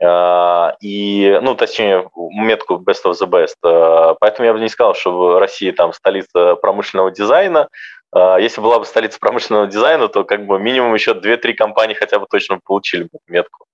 и, 0.00 1.38
ну, 1.42 1.54
точнее, 1.56 2.08
метку 2.14 2.74
Best 2.76 3.04
of 3.04 3.14
the 3.20 3.26
Best. 3.26 3.56
А, 3.64 4.14
поэтому 4.14 4.46
я 4.46 4.52
бы 4.52 4.60
не 4.60 4.68
сказал, 4.68 4.94
что 4.94 5.12
в 5.12 5.38
России 5.38 5.70
там 5.72 5.92
столица 5.92 6.54
промышленного 6.56 7.10
дизайна. 7.10 7.68
А, 8.12 8.38
если 8.38 8.60
была 8.60 8.78
бы 8.78 8.84
столица 8.84 9.18
промышленного 9.18 9.66
дизайна, 9.66 10.08
то 10.08 10.24
как 10.24 10.46
бы 10.46 10.58
минимум 10.60 10.94
еще 10.94 11.12
2-3 11.12 11.54
компании 11.54 11.94
хотя 11.94 12.18
бы 12.18 12.26
точно 12.30 12.60
получили 12.64 13.04
бы 13.04 13.18
метку. 13.26 13.67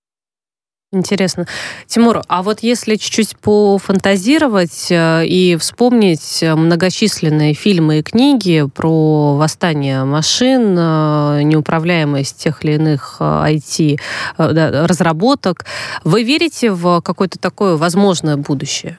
Интересно. 0.94 1.46
Тимур, 1.86 2.22
а 2.28 2.42
вот 2.42 2.60
если 2.60 2.96
чуть-чуть 2.96 3.36
пофантазировать 3.38 4.88
э, 4.90 5.24
и 5.26 5.56
вспомнить 5.56 6.42
многочисленные 6.42 7.54
фильмы 7.54 7.98
и 7.98 8.02
книги 8.02 8.66
про 8.72 9.36
восстание 9.36 10.04
машин, 10.04 10.76
э, 10.78 11.42
неуправляемость 11.42 12.38
тех 12.38 12.64
или 12.64 12.74
иных 12.74 13.16
IT-разработок, 13.20 15.62
э, 15.62 15.64
вы 16.04 16.22
верите 16.22 16.70
в 16.70 17.00
какое-то 17.00 17.40
такое 17.40 17.76
возможное 17.76 18.36
будущее? 18.36 18.98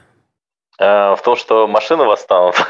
Э, 0.78 1.14
в 1.18 1.22
том, 1.24 1.36
что 1.36 1.66
машины 1.66 2.04
восстанут? 2.04 2.54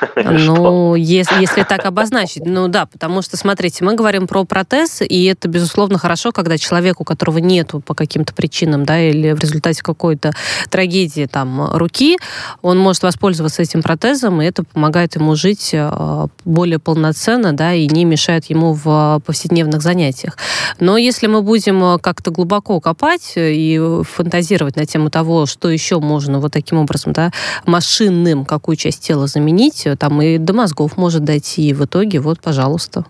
Ну, 0.57 0.95
если, 0.95 1.41
если 1.41 1.63
так 1.63 1.85
обозначить. 1.87 2.45
Ну 2.45 2.69
да, 2.69 2.87
потому 2.87 3.23
что, 3.23 3.37
смотрите, 3.37 3.85
мы 3.85 3.95
говорим 3.95 4.27
про 4.27 4.45
протез, 4.45 5.03
и 5.03 5.25
это, 5.25 5.49
безусловно, 5.49 5.99
хорошо, 5.99 6.31
когда 6.31 6.59
человек, 6.59 7.01
у 7.01 7.05
которого 7.05 7.39
нету 7.39 7.81
по 7.81 7.95
каким-то 7.95 8.35
причинам, 8.35 8.85
да, 8.85 9.01
или 9.01 9.33
в 9.33 9.41
результате 9.41 9.83
какой-то 9.83 10.33
трагедии 10.71 11.27
там 11.27 11.71
руки, 11.73 12.19
он 12.63 12.79
может 12.79 13.03
воспользоваться 13.03 13.63
этим 13.63 13.83
протезом, 13.83 14.41
и 14.41 14.47
это 14.47 14.63
помогает 14.65 15.17
ему 15.17 15.35
жить 15.35 15.71
э, 15.73 16.27
более 16.45 16.79
полноценно, 16.79 17.53
да, 17.53 17.75
и 17.75 17.87
не 17.87 18.05
мешает 18.05 18.47
ему 18.47 18.75
в 18.75 19.21
повседневных 19.25 19.83
занятиях. 19.83 20.37
Но 20.79 20.97
если 20.97 21.27
мы 21.27 21.43
будем 21.43 21.83
э, 21.83 21.99
как-то 21.99 22.31
глубоко 22.31 22.81
копать 22.81 23.33
и 23.37 23.81
фантазировать 24.05 24.77
на 24.77 24.87
тему 24.87 25.11
того, 25.11 25.47
что 25.47 25.71
еще 25.71 25.99
можно 25.99 26.39
вот 26.41 26.53
таким 26.53 26.79
образом, 26.79 27.13
да, 27.13 27.33
машины 27.65 27.96
шинным 27.97 28.45
какую 28.45 28.77
часть 28.77 29.07
тела 29.07 29.27
заменить, 29.27 29.87
э, 29.87 29.97
там 29.97 30.21
и 30.21 30.39
до 30.39 30.53
мозгов 30.53 30.97
может 30.97 31.25
дойти, 31.25 31.69
и 31.69 31.75
в 31.75 31.85
итоге 31.85 32.21
вот, 32.21 32.41
пожалуйста. 32.41 33.05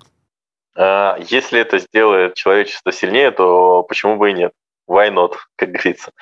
А, 0.77 1.17
если 1.29 1.61
это 1.61 1.79
сделает 1.79 2.35
человечество 2.35 2.93
сильнее, 2.93 3.31
то 3.31 3.83
почему 3.83 4.17
бы 4.17 4.31
и 4.31 4.35
нет? 4.35 4.53
Why 4.89 5.13
not, 5.13 5.33
как 5.57 5.71
говорится. 5.71 6.13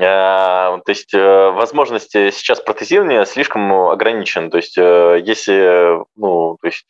А, 0.00 0.78
то 0.78 0.90
есть 0.90 1.12
э, 1.14 1.50
возможности 1.50 2.30
сейчас 2.30 2.60
протезирования 2.60 3.24
слишком 3.24 3.72
ограничены. 3.72 4.50
То 4.50 4.56
есть 4.56 4.76
э, 4.78 5.20
если, 5.22 5.98
ну, 6.16 6.56
то 6.60 6.66
есть, 6.66 6.86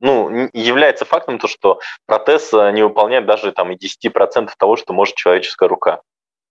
ну, 0.00 0.48
является 0.52 1.04
фактом 1.04 1.38
то, 1.38 1.48
что 1.48 1.80
протез 2.06 2.52
не 2.52 2.82
выполняет 2.82 3.26
даже 3.26 3.52
там 3.52 3.72
и 3.72 3.76
10% 3.76 4.50
того, 4.58 4.76
что 4.76 4.92
может 4.92 5.16
человеческая 5.16 5.68
рука. 5.68 6.02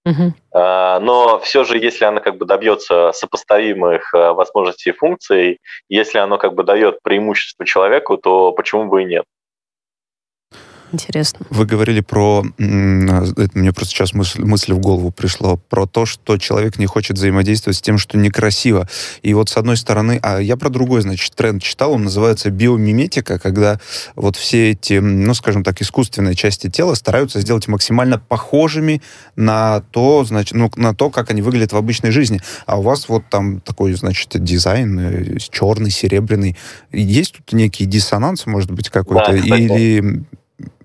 Угу. 0.06 0.34
Но 0.54 1.40
все 1.44 1.64
же, 1.64 1.78
если 1.78 2.06
она 2.06 2.22
как 2.22 2.38
бы 2.38 2.46
добьется 2.46 3.12
сопоставимых 3.14 4.14
а, 4.14 4.34
возможностей 4.34 4.90
и 4.90 4.94
функций, 4.94 5.60
если 5.90 6.18
оно 6.18 6.38
как 6.38 6.56
бы 6.56 6.64
дает 6.64 7.02
преимущество 7.04 7.66
человеку, 7.66 8.18
то 8.18 8.52
почему 8.52 8.86
бы 8.86 9.04
и 9.04 9.06
нет? 9.06 9.26
Интересно. 10.91 11.45
Вы 11.49 11.65
говорили 11.65 12.01
про... 12.01 12.43
Мне 12.58 13.73
просто 13.73 13.93
сейчас 13.93 14.13
мысль, 14.13 14.41
мысль 14.41 14.73
в 14.73 14.80
голову 14.80 15.12
пришла. 15.12 15.56
Про 15.56 15.86
то, 15.86 16.06
что 16.06 16.38
человек 16.38 16.77
не 16.77 16.86
хочет 16.86 17.17
взаимодействовать 17.17 17.77
с 17.77 17.82
тем, 17.82 17.97
что 17.97 18.17
некрасиво. 18.17 18.88
И 19.21 19.34
вот 19.34 19.49
с 19.49 19.58
одной 19.58 19.77
стороны... 19.77 20.19
А 20.21 20.39
я 20.39 20.58
про 20.58 20.69
другой, 20.69 21.01
значит, 21.01 21.34
тренд 21.36 21.63
читал. 21.63 21.93
Он 21.93 22.04
называется 22.04 22.49
биомиметика, 22.49 23.39
когда 23.39 23.80
вот 24.15 24.36
все 24.36 24.71
эти, 24.71 24.95
ну, 24.99 25.34
скажем 25.34 25.63
так, 25.63 25.82
искусственные 25.82 26.36
части 26.36 26.69
тела 26.69 26.95
стараются 26.95 27.39
сделать 27.39 27.67
максимально 27.67 28.19
похожими 28.19 29.01
на 29.36 29.82
то, 29.91 30.23
значит, 30.23 30.56
ну, 30.56 30.69
на 30.75 30.93
то, 30.93 31.10
как 31.10 31.32
они 31.32 31.41
выглядят 31.41 31.73
в 31.73 31.77
обычной 31.77 32.12
жизни. 32.12 32.41
А 32.65 32.80
у 32.80 32.82
вас 32.82 33.10
вот 33.10 33.23
там 33.30 33.62
такой, 33.62 33.93
значит, 33.93 34.32
дизайн 34.43 34.99
э, 34.99 35.38
черный, 35.39 35.91
серебряный. 35.91 36.58
Есть 36.91 37.38
тут 37.38 37.54
некий 37.54 37.86
диссонанс, 37.86 38.45
может 38.45 38.71
быть, 38.71 38.89
какой-то? 38.89 39.32
Да, 39.32 39.38
Или 39.38 40.23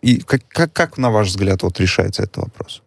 и 0.03 0.21
как, 0.21 0.41
как, 0.49 0.73
как, 0.73 0.99
на 0.99 1.11
ваш 1.11 1.29
взгляд, 1.29 1.63
вот 1.63 1.81
решается 1.81 2.23
этот 2.23 2.37
вопрос? 2.39 2.83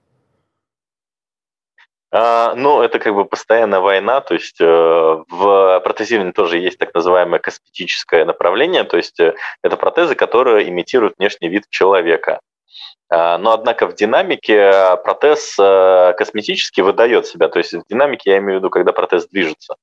А, 2.12 2.56
ну, 2.56 2.82
это 2.82 2.97
как 2.97 3.13
бы 3.13 3.25
постоянная 3.25 3.82
война, 3.82 4.19
то 4.21 4.34
есть 4.34 4.60
э, 4.60 4.65
в 4.65 5.80
протезировании 5.84 6.32
тоже 6.32 6.58
есть 6.58 6.80
так 6.80 6.93
называемое 6.93 7.39
косметическое 7.39 8.25
направление, 8.25 8.84
то 8.84 8.97
есть 8.97 9.19
э, 9.19 9.36
это 9.62 9.78
протезы, 9.78 10.15
которые 10.15 10.69
имитируют 10.69 11.15
внешний 11.19 11.49
вид 11.49 11.65
человека. 11.69 12.39
А, 13.12 13.38
но, 13.38 13.54
однако, 13.54 13.86
в 13.88 13.93
динамике 13.93 14.97
протез 15.04 15.56
э, 15.60 16.13
косметически 16.17 16.82
выдает 16.82 17.28
себя, 17.28 17.47
то 17.47 17.60
есть 17.60 17.73
в 17.73 17.84
динамике 17.88 18.32
я 18.32 18.38
имею 18.39 18.60
в 18.60 18.62
виду, 18.62 18.71
когда 18.71 18.91
протез 18.91 19.28
движется. 19.28 19.75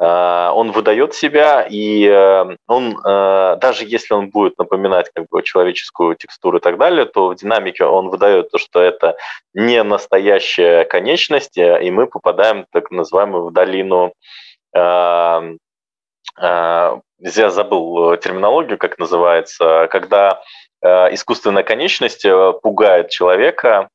Э, 0.00 0.50
он 0.52 0.72
выдает 0.72 1.14
себя, 1.14 1.66
и 1.68 2.04
э, 2.06 2.56
он, 2.66 2.98
э, 3.04 3.56
даже 3.60 3.84
если 3.84 4.14
он 4.14 4.28
будет 4.30 4.58
напоминать 4.58 5.10
как 5.14 5.26
бы, 5.28 5.42
человеческую 5.42 6.16
текстуру 6.16 6.58
и 6.58 6.60
так 6.60 6.78
далее, 6.78 7.04
то 7.06 7.28
в 7.28 7.36
динамике 7.36 7.84
он 7.84 8.08
выдает 8.08 8.50
то, 8.50 8.58
что 8.58 8.80
это 8.80 9.16
не 9.54 9.82
настоящая 9.82 10.84
конечность, 10.84 11.56
и 11.56 11.90
мы 11.90 12.06
попадаем 12.06 12.66
так 12.72 12.90
называемую 12.90 13.46
в 13.46 13.52
долину 13.52 14.12
я 16.36 17.50
забыл 17.50 18.16
терминологию, 18.16 18.76
как 18.76 18.98
называется, 18.98 19.86
когда 19.88 20.42
искусственная 20.82 21.62
конечность 21.62 22.26
пугает 22.60 23.10
человека, 23.10 23.88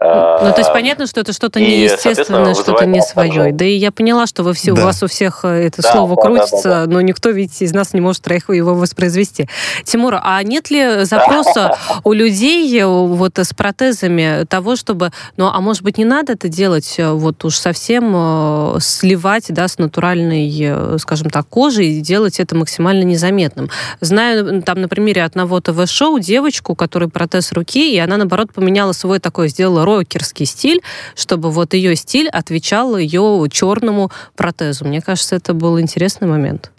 ну, 0.00 0.52
то 0.52 0.58
есть 0.58 0.72
понятно, 0.72 1.06
что 1.06 1.20
это 1.20 1.32
что-то 1.32 1.60
неестественное, 1.60 2.54
что-то 2.54 2.84
не 2.84 3.00
свое. 3.00 3.52
Да 3.52 3.64
и 3.64 3.76
я 3.76 3.92
поняла, 3.92 4.26
что 4.26 4.42
вы 4.42 4.52
все, 4.52 4.74
да. 4.74 4.82
у 4.82 4.84
вас 4.86 5.02
у 5.02 5.06
всех 5.06 5.44
э, 5.44 5.66
это 5.66 5.82
да, 5.82 5.92
слово 5.92 6.16
да, 6.16 6.22
крутится, 6.22 6.62
да, 6.64 6.70
да, 6.80 6.86
да. 6.86 6.92
но 6.92 7.00
никто 7.00 7.30
ведь 7.30 7.62
из 7.62 7.72
нас 7.72 7.94
не 7.94 8.00
может 8.00 8.26
его 8.26 8.74
воспроизвести. 8.74 9.48
Тимур, 9.84 10.18
а 10.20 10.42
нет 10.42 10.70
ли 10.70 11.04
запроса 11.04 11.76
у 12.04 12.12
людей 12.12 12.76
э, 12.78 12.86
вот 12.86 13.38
с 13.38 13.54
протезами 13.54 14.44
того, 14.46 14.74
чтобы, 14.74 15.12
ну, 15.36 15.46
а 15.46 15.60
может 15.60 15.82
быть, 15.82 15.96
не 15.96 16.04
надо 16.04 16.32
это 16.32 16.48
делать 16.48 16.96
э, 16.98 17.12
вот 17.12 17.44
уж 17.44 17.56
совсем 17.56 18.80
сливать, 18.80 19.46
да, 19.48 19.68
с 19.68 19.78
натуральной, 19.78 20.98
скажем 20.98 21.30
так, 21.30 21.46
кожей 21.46 21.98
и 21.98 22.00
делать 22.00 22.40
это 22.40 22.56
максимально 22.56 23.04
незаметным. 23.04 23.70
Знаю 24.00 24.62
там 24.62 24.80
на 24.80 24.88
примере 24.88 25.22
одного 25.22 25.60
ТВ-шоу 25.60 26.18
девочку, 26.18 26.74
которой 26.74 27.08
протез 27.08 27.52
руки, 27.52 27.94
и 27.94 27.98
она, 27.98 28.16
наоборот, 28.16 28.52
поменяла 28.52 28.92
свой 28.92 29.20
такой, 29.20 29.48
сделала 29.48 29.83
рокерский 29.84 30.46
стиль, 30.46 30.82
чтобы 31.14 31.50
вот 31.50 31.74
ее 31.74 31.96
стиль 31.96 32.28
отвечал 32.28 32.96
ее 32.96 33.46
черному 33.50 34.10
протезу. 34.36 34.84
Мне 34.84 35.00
кажется, 35.00 35.36
это 35.36 35.54
был 35.54 35.80
интересный 35.80 36.28
момент. 36.28 36.70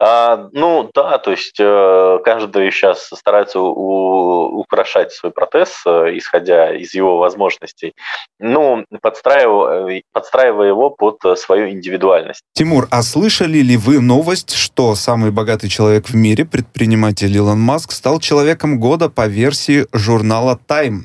А, 0.00 0.48
ну 0.52 0.90
да, 0.92 1.18
то 1.18 1.30
есть 1.30 1.56
э, 1.60 2.18
каждый 2.24 2.70
сейчас 2.72 3.08
старается 3.14 3.60
у, 3.60 4.58
украшать 4.58 5.12
свой 5.12 5.30
протез, 5.30 5.82
э, 5.86 6.18
исходя 6.18 6.74
из 6.74 6.94
его 6.94 7.18
возможностей, 7.18 7.94
ну, 8.40 8.84
подстраивая, 9.00 10.02
подстраивая 10.12 10.68
его 10.68 10.90
под 10.90 11.20
свою 11.38 11.70
индивидуальность. 11.70 12.42
Тимур, 12.54 12.88
а 12.90 13.02
слышали 13.02 13.58
ли 13.58 13.76
вы 13.76 14.00
новость, 14.00 14.54
что 14.54 14.96
самый 14.96 15.30
богатый 15.30 15.68
человек 15.68 16.08
в 16.08 16.14
мире, 16.14 16.44
предприниматель 16.44 17.34
Илон 17.34 17.60
Маск, 17.60 17.92
стал 17.92 18.18
человеком 18.18 18.80
года 18.80 19.08
по 19.08 19.26
версии 19.28 19.86
журнала 19.92 20.58
Time? 20.66 21.04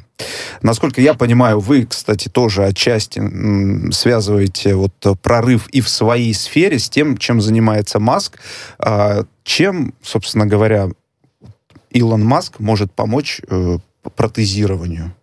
Насколько 0.61 1.01
я 1.01 1.13
понимаю, 1.13 1.59
вы, 1.59 1.85
кстати, 1.85 2.29
тоже 2.29 2.65
отчасти 2.65 3.21
связываете 3.91 4.75
вот 4.75 4.91
прорыв 5.21 5.67
и 5.69 5.81
в 5.81 5.89
своей 5.89 6.33
сфере 6.33 6.79
с 6.79 6.89
тем, 6.89 7.17
чем 7.17 7.41
занимается 7.41 7.99
Маск. 7.99 8.39
А 8.77 9.23
чем, 9.43 9.93
собственно 10.01 10.45
говоря, 10.45 10.87
Илон 11.91 12.23
Маск 12.23 12.59
может 12.59 12.91
помочь 12.93 13.41
э, 13.49 13.77
протезированию? 14.15 15.13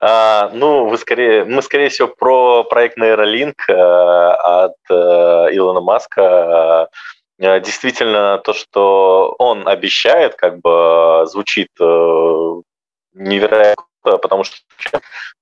А, 0.00 0.50
ну, 0.52 0.86
вы 0.86 0.96
скорее, 0.96 1.44
мы, 1.44 1.60
скорее 1.62 1.88
всего, 1.88 2.08
про 2.08 2.62
проект 2.64 2.98
Neuralink 2.98 3.54
э, 3.68 3.72
от 3.72 4.76
э, 4.90 4.94
Илона 4.94 5.80
Маска. 5.80 6.88
Э, 7.38 7.60
действительно, 7.60 8.38
то, 8.38 8.52
что 8.52 9.34
он 9.38 9.66
обещает, 9.66 10.36
как 10.36 10.60
бы 10.60 11.24
звучит 11.26 11.68
невероятно 13.14 13.87
потому 14.16 14.44
что 14.44 14.56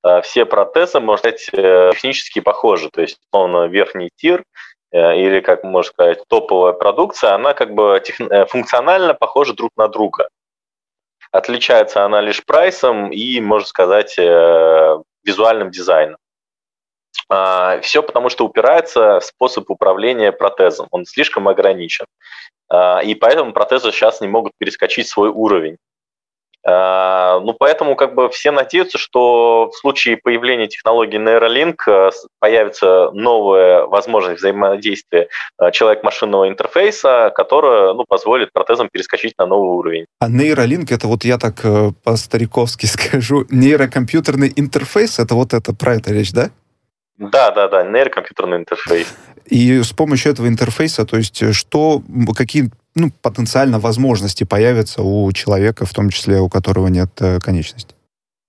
э, 0.05 0.20
все 0.22 0.44
протезы, 0.44 1.00
можно 1.00 1.18
сказать, 1.18 1.48
э, 1.52 1.90
технически 1.92 2.40
похожи. 2.40 2.90
То 2.90 3.02
есть, 3.02 3.18
он 3.31 3.70
верхний 3.70 4.11
тир 4.16 4.42
э, 4.90 5.16
или, 5.18 5.40
как 5.40 5.62
можно 5.62 5.90
сказать, 5.90 6.22
топовая 6.29 6.72
продукция, 6.72 7.35
она 7.35 7.55
как 7.55 7.74
бы 7.74 8.02
тех... 8.05 8.16
функционально 8.48 9.14
похожа 9.14 9.55
друг 9.55 9.70
на 9.76 9.88
друга. 9.88 10.29
Отличается 11.31 12.05
она 12.05 12.20
лишь 12.20 12.44
прайсом 12.44 13.11
и, 13.11 13.40
можно 13.40 13.66
сказать, 13.66 14.16
визуальным 14.16 15.70
дизайном. 15.70 16.18
А, 17.29 17.81
Все 17.81 18.02
потому, 18.02 18.29
что 18.29 18.44
упирается 18.46 19.20
в 19.20 19.24
способ 19.24 19.70
управления 19.70 20.33
протезом. 20.33 20.87
Он 20.90 21.05
слишком 21.05 21.48
ограничен. 21.48 22.07
А, 22.68 23.00
и 23.02 23.14
поэтому 23.14 23.52
протезы 23.52 23.90
сейчас 23.92 24.20
не 24.20 24.29
могут 24.29 24.52
перескочить 24.59 25.09
свой 25.09 25.29
уровень. 25.29 25.76
А, 26.68 27.38
ну, 27.40 27.52
поэтому 27.52 27.94
как 27.94 28.16
бы 28.16 28.29
все 28.29 28.50
надеются, 28.50 28.98
что 28.98 29.70
в 29.72 29.76
случае 29.76 30.16
появления 30.16 30.66
технологии 30.66 31.16
Neuralink 31.16 31.76
э, 31.87 32.11
появится 32.40 33.11
новая 33.12 33.85
возможность 33.85 34.40
взаимодействия 34.40 35.29
э, 35.61 35.70
человек-машинного 35.70 36.48
интерфейса, 36.48 37.31
которая 37.33 37.94
ну, 37.94 38.05
позволит 38.09 38.52
протезам 38.52 38.88
перескочить 38.90 39.35
на 39.38 39.46
новый 39.46 39.79
уровень. 39.79 40.07
А 40.18 40.29
Neuralink, 40.29 40.87
это 40.90 41.07
вот 41.07 41.24
я 41.24 41.38
так 41.38 41.64
э, 41.64 41.92
по-стариковски 42.02 42.87
скажу, 42.87 43.46
нейрокомпьютерный 43.48 44.52
интерфейс, 44.57 45.20
это 45.20 45.37
вот 45.37 45.55
это, 45.55 45.72
про 45.72 45.94
это 45.94 46.12
речь, 46.12 46.33
да? 46.33 46.50
Да, 47.16 47.52
да, 47.52 47.68
да, 47.68 47.85
нейрокомпьютерный 47.85 48.57
интерфейс. 48.57 49.07
И 49.44 49.83
с 49.83 49.92
помощью 49.92 50.33
этого 50.33 50.48
интерфейса, 50.48 51.05
то 51.05 51.16
есть 51.16 51.55
что, 51.55 52.02
какие 52.37 52.70
ну, 52.96 53.11
потенциально 53.22 53.78
возможности 53.78 54.44
появятся 54.44 55.02
у 55.02 55.30
человека, 55.32 55.85
в 55.85 55.92
том 55.92 56.11
числе 56.11 56.40
у 56.40 56.48
которого 56.48 56.88
нет 56.88 57.11
э, 57.20 57.38
конечности? 57.38 57.94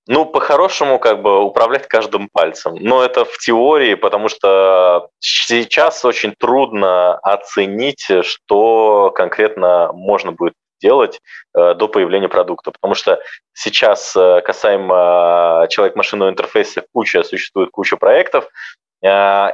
Ну, 0.08 0.26
по-хорошему, 0.26 1.00
как 1.00 1.22
бы 1.22 1.44
управлять 1.44 1.88
каждым 1.90 2.30
пальцем. 2.32 2.76
Но 2.80 3.04
это 3.04 3.26
в 3.26 3.38
теории, 3.40 3.96
потому 3.96 4.30
что 4.30 5.10
сейчас 5.20 6.06
очень 6.06 6.34
трудно 6.40 7.16
оценить, 7.16 8.08
что 8.22 9.12
конкретно 9.14 9.92
можно 9.92 10.32
будет 10.32 10.54
делать 10.82 11.20
э, 11.54 11.74
до 11.74 11.90
появления 11.90 12.30
продукта. 12.30 12.72
Потому 12.72 12.96
что 12.96 13.20
сейчас 13.54 14.16
э, 14.16 14.42
касаемо 14.46 15.68
человек-машинного 15.70 16.30
интерфейса 16.30 16.84
куча, 16.94 17.24
существует 17.24 17.72
куча 17.72 17.98
проектов, 17.98 18.48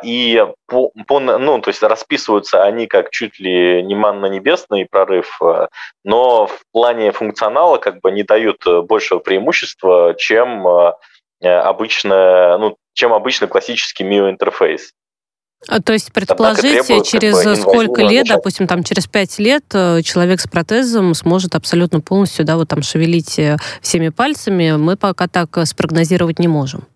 и 0.04 0.46
по, 0.68 0.92
по, 1.08 1.20
ну, 1.20 1.60
то 1.60 1.70
есть 1.70 1.84
расписываются 1.84 2.64
они 2.64 2.88
как 2.88 3.10
чуть 3.12 3.40
ли 3.40 3.84
не 3.84 3.96
манно-небесный 3.96 4.88
прорыв, 4.90 5.38
э, 5.42 5.68
но 6.04 6.48
в 6.48 6.62
плане 6.72 7.12
функционала 7.12 7.78
как 7.78 8.00
бы 8.02 8.12
не 8.12 8.24
дают 8.24 8.64
большего 8.86 9.20
преимущества, 9.20 10.16
чем 10.18 10.68
э, 10.68 11.48
обычно, 11.48 12.58
ну, 12.58 12.78
чем 12.94 13.14
обычный 13.14 13.48
классический 13.48 14.04
MIO-интерфейс. 14.04 14.92
А, 15.68 15.82
то 15.82 15.94
есть 15.94 16.12
предположить, 16.12 16.86
через 17.06 17.38
как 17.38 17.46
бы, 17.46 17.56
сколько 17.56 18.02
лет, 18.02 18.24
начать. 18.24 18.38
допустим, 18.38 18.68
там 18.68 18.84
через 18.84 19.08
пять 19.08 19.40
лет 19.40 19.64
э, 19.74 20.02
человек 20.02 20.42
с 20.42 20.48
протезом 20.48 21.14
сможет 21.14 21.56
абсолютно 21.56 22.02
полностью, 22.02 22.46
да, 22.46 22.58
вот 22.58 22.68
там 22.68 22.82
шевелить 22.82 23.40
всеми 23.82 24.10
пальцами, 24.10 24.74
мы 24.78 24.98
пока 24.98 25.28
так 25.28 25.58
спрогнозировать 25.66 26.40
не 26.40 26.48
можем. 26.48 26.88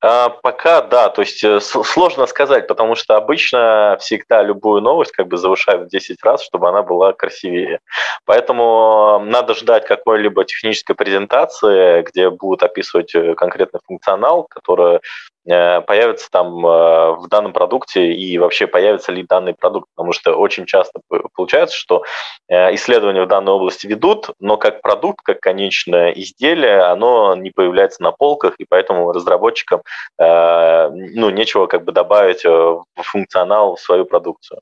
А, 0.00 0.28
пока 0.28 0.82
да, 0.82 1.08
то 1.08 1.22
есть 1.22 1.42
э, 1.42 1.58
сложно 1.60 2.26
сказать, 2.26 2.68
потому 2.68 2.94
что 2.94 3.16
обычно 3.16 3.96
всегда 4.00 4.42
любую 4.44 4.80
новость 4.80 5.10
как 5.10 5.26
бы 5.26 5.36
завышают 5.36 5.88
в 5.88 5.90
10 5.90 6.22
раз, 6.22 6.42
чтобы 6.44 6.68
она 6.68 6.82
была 6.82 7.12
красивее. 7.12 7.80
Поэтому 8.24 9.20
надо 9.24 9.54
ждать 9.54 9.86
какой-либо 9.86 10.44
технической 10.44 10.94
презентации, 10.94 12.02
где 12.02 12.30
будут 12.30 12.62
описывать 12.62 13.12
э, 13.16 13.34
конкретный 13.34 13.80
функционал, 13.84 14.44
который 14.48 15.00
Э, 15.48 15.80
появится 15.80 16.28
там 16.30 16.64
э, 16.66 17.12
в 17.12 17.26
данном 17.28 17.54
продукте 17.54 18.12
и 18.12 18.36
вообще 18.38 18.66
появится 18.66 19.12
ли 19.12 19.22
данный 19.22 19.54
продукт, 19.54 19.88
потому 19.94 20.12
что 20.12 20.34
очень 20.34 20.66
часто 20.66 21.00
получается, 21.34 21.74
что 21.74 22.04
э, 22.48 22.74
исследования 22.74 23.24
в 23.24 23.28
данной 23.28 23.52
области 23.52 23.86
ведут, 23.86 24.30
но 24.40 24.58
как 24.58 24.82
продукт, 24.82 25.20
как 25.22 25.40
конечное 25.40 26.10
изделие, 26.10 26.82
оно 26.82 27.34
не 27.34 27.50
появляется 27.50 28.02
на 28.02 28.12
полках, 28.12 28.56
и 28.58 28.66
поэтому 28.68 29.12
разработчикам 29.12 29.82
ну, 30.18 31.30
нечего 31.30 31.66
как 31.66 31.84
бы 31.84 31.92
добавить 31.92 32.44
в 32.44 32.84
функционал 32.96 33.76
в 33.76 33.80
свою 33.80 34.04
продукцию. 34.04 34.60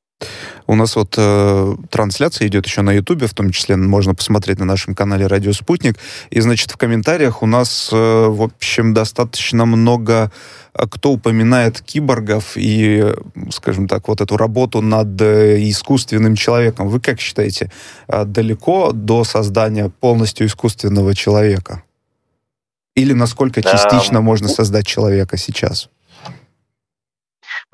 У 0.66 0.74
нас 0.74 0.96
вот 0.96 1.14
э, 1.16 1.76
трансляция 1.90 2.48
идет 2.48 2.66
еще 2.66 2.82
на 2.82 2.92
Ютубе, 2.92 3.26
в 3.26 3.34
том 3.34 3.50
числе 3.50 3.76
можно 3.76 4.14
посмотреть 4.14 4.58
на 4.58 4.64
нашем 4.64 4.94
канале 4.94 5.26
Радио 5.26 5.52
Спутник. 5.52 5.96
И, 6.30 6.40
значит, 6.40 6.72
в 6.72 6.76
комментариях 6.76 7.42
у 7.42 7.46
нас, 7.46 7.90
э, 7.92 8.26
в 8.28 8.42
общем, 8.42 8.92
достаточно 8.92 9.64
много 9.64 10.32
э, 10.74 10.86
кто 10.90 11.12
упоминает 11.12 11.80
киборгов 11.80 12.56
и, 12.56 13.14
скажем 13.50 13.86
так, 13.86 14.08
вот 14.08 14.20
эту 14.20 14.36
работу 14.36 14.82
над 14.82 15.20
э, 15.20 15.62
искусственным 15.70 16.34
человеком. 16.34 16.88
Вы 16.88 17.00
как 17.00 17.20
считаете, 17.20 17.70
э, 18.08 18.24
далеко 18.24 18.90
до 18.92 19.22
создания 19.22 19.88
полностью 19.88 20.46
искусственного 20.48 21.14
человека? 21.14 21.84
Или 22.96 23.12
насколько 23.12 23.62
частично 23.62 24.20
можно 24.20 24.48
создать 24.48 24.86
человека 24.86 25.36
сейчас? 25.36 25.90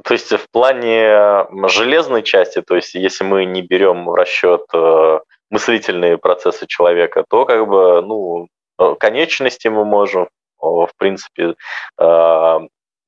То 0.04 0.14
есть 0.14 0.32
в 0.32 0.50
плане 0.50 1.46
железной 1.68 2.22
части, 2.22 2.62
то 2.62 2.76
есть 2.76 2.94
если 2.94 3.24
мы 3.24 3.44
не 3.44 3.62
берем 3.62 4.06
в 4.06 4.14
расчет 4.14 4.62
э, 4.74 5.20
мыслительные 5.50 6.18
процессы 6.18 6.66
человека, 6.66 7.24
то 7.28 7.44
как 7.44 7.68
бы, 7.68 8.02
ну, 8.02 8.48
э, 8.78 8.94
конечности 8.98 9.68
мы 9.68 9.84
можем, 9.84 10.28
в 10.58 10.90
принципе, 10.96 11.54
э, 12.00 12.58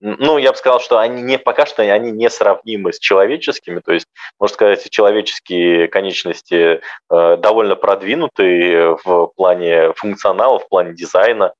ну, 0.00 0.38
я 0.38 0.52
бы 0.52 0.58
сказал, 0.58 0.80
что 0.80 0.98
они 0.98 1.22
не, 1.22 1.38
пока 1.38 1.64
что 1.64 1.82
они 1.82 2.10
не 2.10 2.28
сравнимы 2.28 2.92
с 2.92 2.98
человеческими, 2.98 3.80
то 3.80 3.92
есть, 3.92 4.06
можно 4.38 4.54
сказать, 4.54 4.90
человеческие 4.90 5.88
конечности 5.88 6.82
довольно 7.08 7.74
продвинутые 7.74 8.98
в 9.02 9.28
плане 9.34 9.94
функционала, 9.94 10.58
в 10.58 10.68
плане 10.68 10.92
дизайна, 10.92 11.54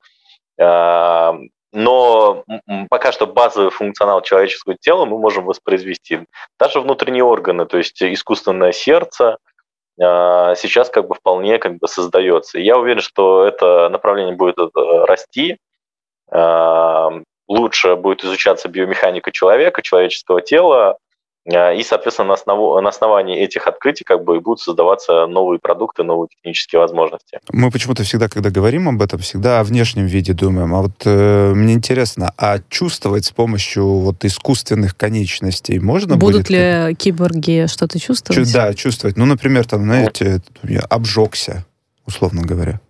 но 1.75 2.45
пока 2.89 3.13
что 3.13 3.27
базовый 3.27 3.71
функционал 3.71 4.23
человеческого 4.23 4.77
тела 4.81 5.05
мы 5.05 5.19
можем 5.19 5.45
воспроизвести. 5.45 6.21
Даже 6.59 6.81
внутренние 6.81 7.25
органы, 7.25 7.67
то 7.67 7.77
есть 7.77 8.01
искусственное 8.03 8.73
сердце, 8.73 9.39
а, 10.01 10.55
сейчас 10.55 10.89
как 10.89 11.09
бы 11.09 11.15
вполне 11.15 11.59
как 11.59 11.79
бы 11.79 11.89
создается. 11.89 12.59
Я 12.59 12.79
уверен, 12.79 13.01
что 13.01 13.45
это 13.45 13.89
направление 13.89 14.37
будет 14.37 14.57
э, 14.59 14.69
расти, 15.05 15.59
а, 16.31 17.11
лучше 17.49 17.97
будет 17.97 18.25
изучаться 18.25 18.69
биомеханика 18.69 19.33
человека, 19.33 19.83
человеческого 19.83 20.43
тела, 20.43 20.99
и, 21.47 21.83
соответственно, 21.83 22.29
на, 22.29 22.35
основу, 22.35 22.81
на 22.81 22.89
основании 22.89 23.39
этих 23.39 23.67
открытий 23.67 24.03
как 24.03 24.25
бы 24.25 24.41
будут 24.41 24.61
создаваться 24.61 25.27
новые 25.27 25.59
продукты, 25.59 26.03
новые 26.03 26.29
технические 26.29 26.81
возможности. 26.81 27.39
Мы 27.53 27.71
почему-то 27.71 28.03
всегда, 28.03 28.29
когда 28.29 28.49
говорим 28.49 28.89
об 28.89 29.03
этом, 29.03 29.19
всегда 29.19 29.61
о 29.61 29.65
внешнем 29.65 30.07
виде 30.07 30.33
думаем. 30.33 30.75
А 30.75 30.83
вот 30.83 31.03
э, 31.05 31.53
мне 31.55 31.75
интересно, 31.75 32.33
а 32.39 32.61
чувствовать 32.71 33.27
с 33.27 33.31
помощью 33.31 33.87
вот 33.87 34.25
искусственных 34.25 34.97
конечностей 34.97 35.79
можно 35.79 36.17
Будут 36.17 36.49
будет? 36.49 36.51
ли 36.51 36.95
киборги 36.95 37.67
что-то 37.69 38.01
чувствовать? 38.01 38.47
Чу- 38.47 38.53
да, 38.55 38.73
чувствовать. 38.73 39.19
Ну, 39.19 39.27
например, 39.27 39.67
там, 39.67 39.83
знаете, 39.83 40.41
я 40.63 40.81
обжегся, 40.81 41.67
условно 42.07 42.41
говоря. 42.43 42.81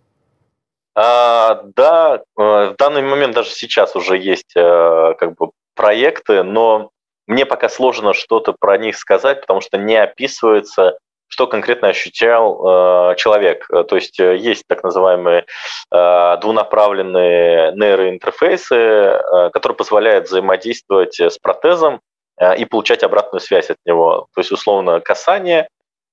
А, 0.94 1.64
да, 1.74 2.20
э, 2.38 2.40
в 2.40 2.74
данный 2.78 3.02
момент 3.02 3.34
даже 3.34 3.50
сейчас 3.50 3.96
уже 3.96 4.16
есть 4.16 4.52
э, 4.54 5.14
как 5.18 5.34
бы 5.36 5.50
проекты, 5.74 6.44
но 6.44 6.90
мне 7.26 7.46
пока 7.46 7.68
сложно 7.68 8.12
что-то 8.12 8.54
про 8.58 8.78
них 8.78 8.96
сказать, 8.96 9.40
потому 9.40 9.60
что 9.60 9.78
не 9.78 9.96
описывается, 9.96 10.98
что 11.28 11.46
конкретно 11.46 11.88
ощущал 11.88 13.12
э, 13.12 13.16
человек. 13.16 13.66
То 13.66 13.96
есть 13.96 14.20
э, 14.20 14.36
есть 14.36 14.64
так 14.68 14.84
называемые 14.84 15.46
э, 15.90 16.36
двунаправленные 16.40 17.72
нейроинтерфейсы, 17.72 18.74
э, 18.74 19.50
которые 19.50 19.76
позволяют 19.76 20.28
взаимодействовать 20.28 21.18
с 21.18 21.38
протезом 21.38 22.00
э, 22.38 22.56
и 22.56 22.64
получать 22.66 23.02
обратную 23.02 23.40
связь 23.40 23.70
от 23.70 23.78
него. 23.84 24.28
То 24.34 24.40
есть, 24.40 24.52
условно, 24.52 25.00
касание 25.00 25.68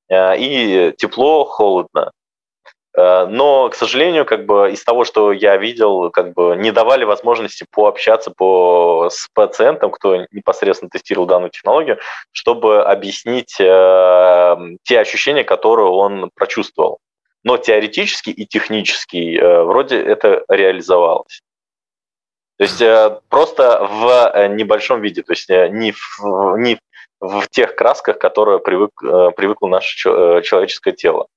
э, 0.10 0.38
и 0.38 0.94
тепло, 0.98 1.44
холодно. 1.46 2.12
Э, 2.98 3.26
но, 3.26 3.70
к 3.70 3.76
сожалению, 3.76 4.26
как 4.26 4.46
бы 4.46 4.72
из 4.72 4.84
того, 4.84 5.06
что 5.06 5.32
я 5.32 5.58
видел, 5.58 6.10
как 6.10 6.34
бы 6.34 6.56
не 6.58 6.72
давали 6.72 7.04
возможности 7.04 7.66
пообщаться 7.72 8.32
по, 8.32 9.10
с 9.10 9.28
пациентом, 9.34 9.92
кто 9.92 10.26
непосредственно 10.32 10.90
тестировал 10.90 11.28
данную 11.28 11.52
технологию, 11.52 12.00
чтобы 12.32 12.84
объяснить 12.84 13.56
э, 13.60 14.56
те 14.84 15.00
ощущения, 15.00 15.44
которые 15.44 15.88
он 15.88 16.32
прочувствовал. 16.36 17.00
Но 17.44 17.58
теоретически 17.58 18.30
и 18.30 18.46
технически 18.46 19.38
э, 19.38 19.64
вроде 19.64 20.00
это 20.02 20.44
реализовалось. 20.50 21.42
То 22.58 22.64
есть 22.66 22.82
э, 22.82 23.20
просто 23.30 23.84
в 23.84 24.32
э, 24.36 24.48
небольшом 24.50 25.02
виде, 25.02 25.24
то 25.24 25.32
есть 25.32 25.50
э, 25.50 25.70
не 25.70 25.94
в, 25.94 26.58
не 26.58 26.78
в 27.20 27.48
тех 27.50 27.76
красках, 27.76 28.20
которые 28.20 28.60
привык, 28.60 28.92
э, 29.04 29.32
привыкло 29.36 29.68
наше 29.68 29.98
человеческое 29.98 30.92
тело. 30.92 31.28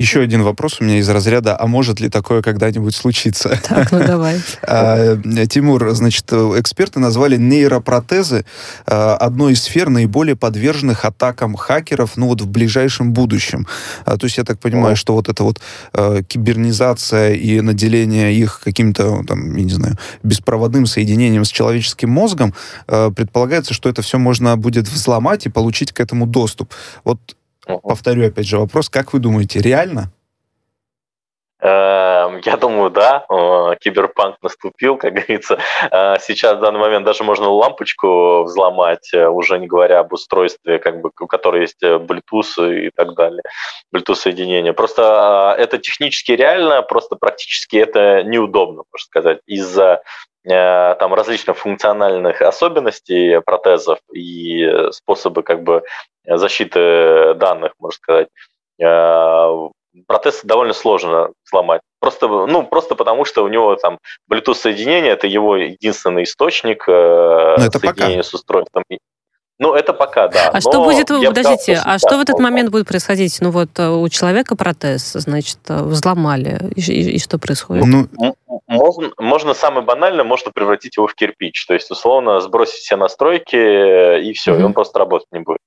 Еще 0.00 0.22
один 0.22 0.42
вопрос 0.42 0.80
у 0.80 0.84
меня 0.84 0.98
из 0.98 1.08
разряда, 1.08 1.56
а 1.56 1.68
может 1.68 2.00
ли 2.00 2.08
такое 2.08 2.42
когда-нибудь 2.42 2.96
случиться? 2.96 3.60
Так, 3.62 3.92
ну 3.92 4.00
давай. 4.04 4.40
А, 4.66 5.16
Тимур, 5.48 5.90
значит, 5.90 6.32
эксперты 6.32 6.98
назвали 6.98 7.36
нейропротезы 7.36 8.44
а, 8.86 9.16
одной 9.16 9.52
из 9.52 9.62
сфер 9.62 9.90
наиболее 9.90 10.34
подверженных 10.34 11.04
атакам 11.04 11.54
хакеров, 11.54 12.16
ну 12.16 12.26
вот 12.28 12.40
в 12.40 12.48
ближайшем 12.48 13.12
будущем. 13.12 13.68
А, 14.04 14.16
то 14.16 14.24
есть 14.24 14.36
я 14.38 14.44
так 14.44 14.58
понимаю, 14.58 14.96
что 14.96 15.12
вот 15.12 15.28
эта 15.28 15.44
вот 15.44 15.60
кибернизация 16.26 17.34
и 17.34 17.60
наделение 17.60 18.34
их 18.34 18.60
каким-то, 18.64 19.22
там, 19.28 19.54
я 19.54 19.64
не 19.64 19.72
знаю, 19.72 19.96
беспроводным 20.24 20.86
соединением 20.86 21.44
с 21.44 21.50
человеческим 21.50 22.10
мозгом, 22.10 22.52
предполагается, 22.86 23.74
что 23.74 23.88
это 23.88 24.02
все 24.02 24.18
можно 24.18 24.56
будет 24.56 24.88
взломать 24.88 25.46
и 25.46 25.50
получить 25.50 25.92
к 25.92 26.00
этому 26.00 26.26
доступ. 26.26 26.72
Вот 27.04 27.20
Повторю 27.66 28.26
опять 28.26 28.46
же 28.46 28.58
вопрос, 28.58 28.88
как 28.88 29.12
вы 29.12 29.18
думаете, 29.20 29.60
реально? 29.60 30.12
Эм, 31.64 32.40
я 32.44 32.56
думаю, 32.58 32.90
да, 32.90 33.24
киберпанк 33.80 34.36
наступил, 34.42 34.98
как 34.98 35.14
говорится. 35.14 35.58
Э, 35.90 36.16
сейчас 36.20 36.58
в 36.58 36.60
данный 36.60 36.78
момент 36.78 37.06
даже 37.06 37.24
можно 37.24 37.48
лампочку 37.48 38.42
взломать, 38.44 39.12
э, 39.14 39.26
уже 39.26 39.58
не 39.58 39.66
говоря 39.66 40.00
об 40.00 40.12
устройстве, 40.12 40.78
как 40.78 41.00
бы, 41.00 41.10
у 41.18 41.26
которого 41.26 41.62
есть 41.62 41.82
э, 41.82 41.96
Bluetooth 41.96 42.86
и 42.86 42.90
так 42.94 43.14
далее, 43.14 43.42
Bluetooth-соединение. 43.94 44.74
Просто 44.74 45.56
это 45.58 45.78
технически 45.78 46.32
реально, 46.32 46.82
просто 46.82 47.16
практически 47.16 47.76
это 47.76 48.22
неудобно, 48.24 48.82
можно 48.92 49.04
сказать, 49.04 49.38
из-за 49.46 50.02
там 50.46 51.14
различных 51.14 51.56
функциональных 51.56 52.42
особенностей 52.42 53.40
протезов 53.40 53.98
и 54.12 54.90
способы 54.90 55.42
как 55.42 55.62
бы 55.62 55.82
защиты 56.26 57.34
данных, 57.34 57.72
можно 57.78 57.96
сказать 57.96 58.28
протез 60.06 60.40
довольно 60.42 60.74
сложно 60.74 61.30
взломать. 61.46 61.80
Просто, 62.00 62.28
ну, 62.28 62.64
просто 62.64 62.94
потому, 62.94 63.24
что 63.24 63.44
у 63.44 63.48
него 63.48 63.76
там 63.76 63.98
Bluetooth 64.30 64.54
соединение 64.54 65.12
это 65.12 65.26
его 65.26 65.56
единственный 65.56 66.24
источник 66.24 66.84
э, 66.88 67.56
ну, 67.58 67.70
соединения 67.70 68.18
пока. 68.18 68.28
с 68.28 68.34
устройством. 68.34 68.82
Ну, 69.60 69.72
это 69.72 69.92
пока, 69.92 70.26
да. 70.28 70.50
А 70.52 70.60
что 70.60 70.82
будет, 70.82 71.06
подождите, 71.06 71.80
а 71.84 71.98
что 71.98 72.18
в 72.18 72.20
этот 72.20 72.40
момент 72.40 72.70
будет 72.70 72.88
происходить? 72.88 73.38
Ну, 73.40 73.50
вот 73.50 73.78
э, 73.78 73.88
у 73.88 74.08
человека 74.08 74.56
протез, 74.56 75.12
значит, 75.12 75.58
э, 75.68 75.82
взломали, 75.82 76.72
и, 76.74 76.80
и, 76.80 77.10
и 77.12 77.18
что 77.20 77.38
происходит? 77.38 77.84
Ну, 77.86 78.36
можно, 78.66 79.12
можно 79.16 79.54
самое 79.54 79.86
банальное, 79.86 80.24
можно 80.24 80.50
превратить 80.50 80.96
его 80.96 81.06
в 81.06 81.14
кирпич. 81.14 81.66
То 81.66 81.74
есть, 81.74 81.90
условно, 81.90 82.40
сбросить 82.40 82.80
все 82.80 82.96
настройки, 82.96 83.54
и 84.20 84.32
все, 84.32 84.52
mm-hmm. 84.54 84.60
и 84.60 84.64
он 84.64 84.72
просто 84.72 84.98
работать 84.98 85.28
не 85.30 85.38
будет. 85.38 85.58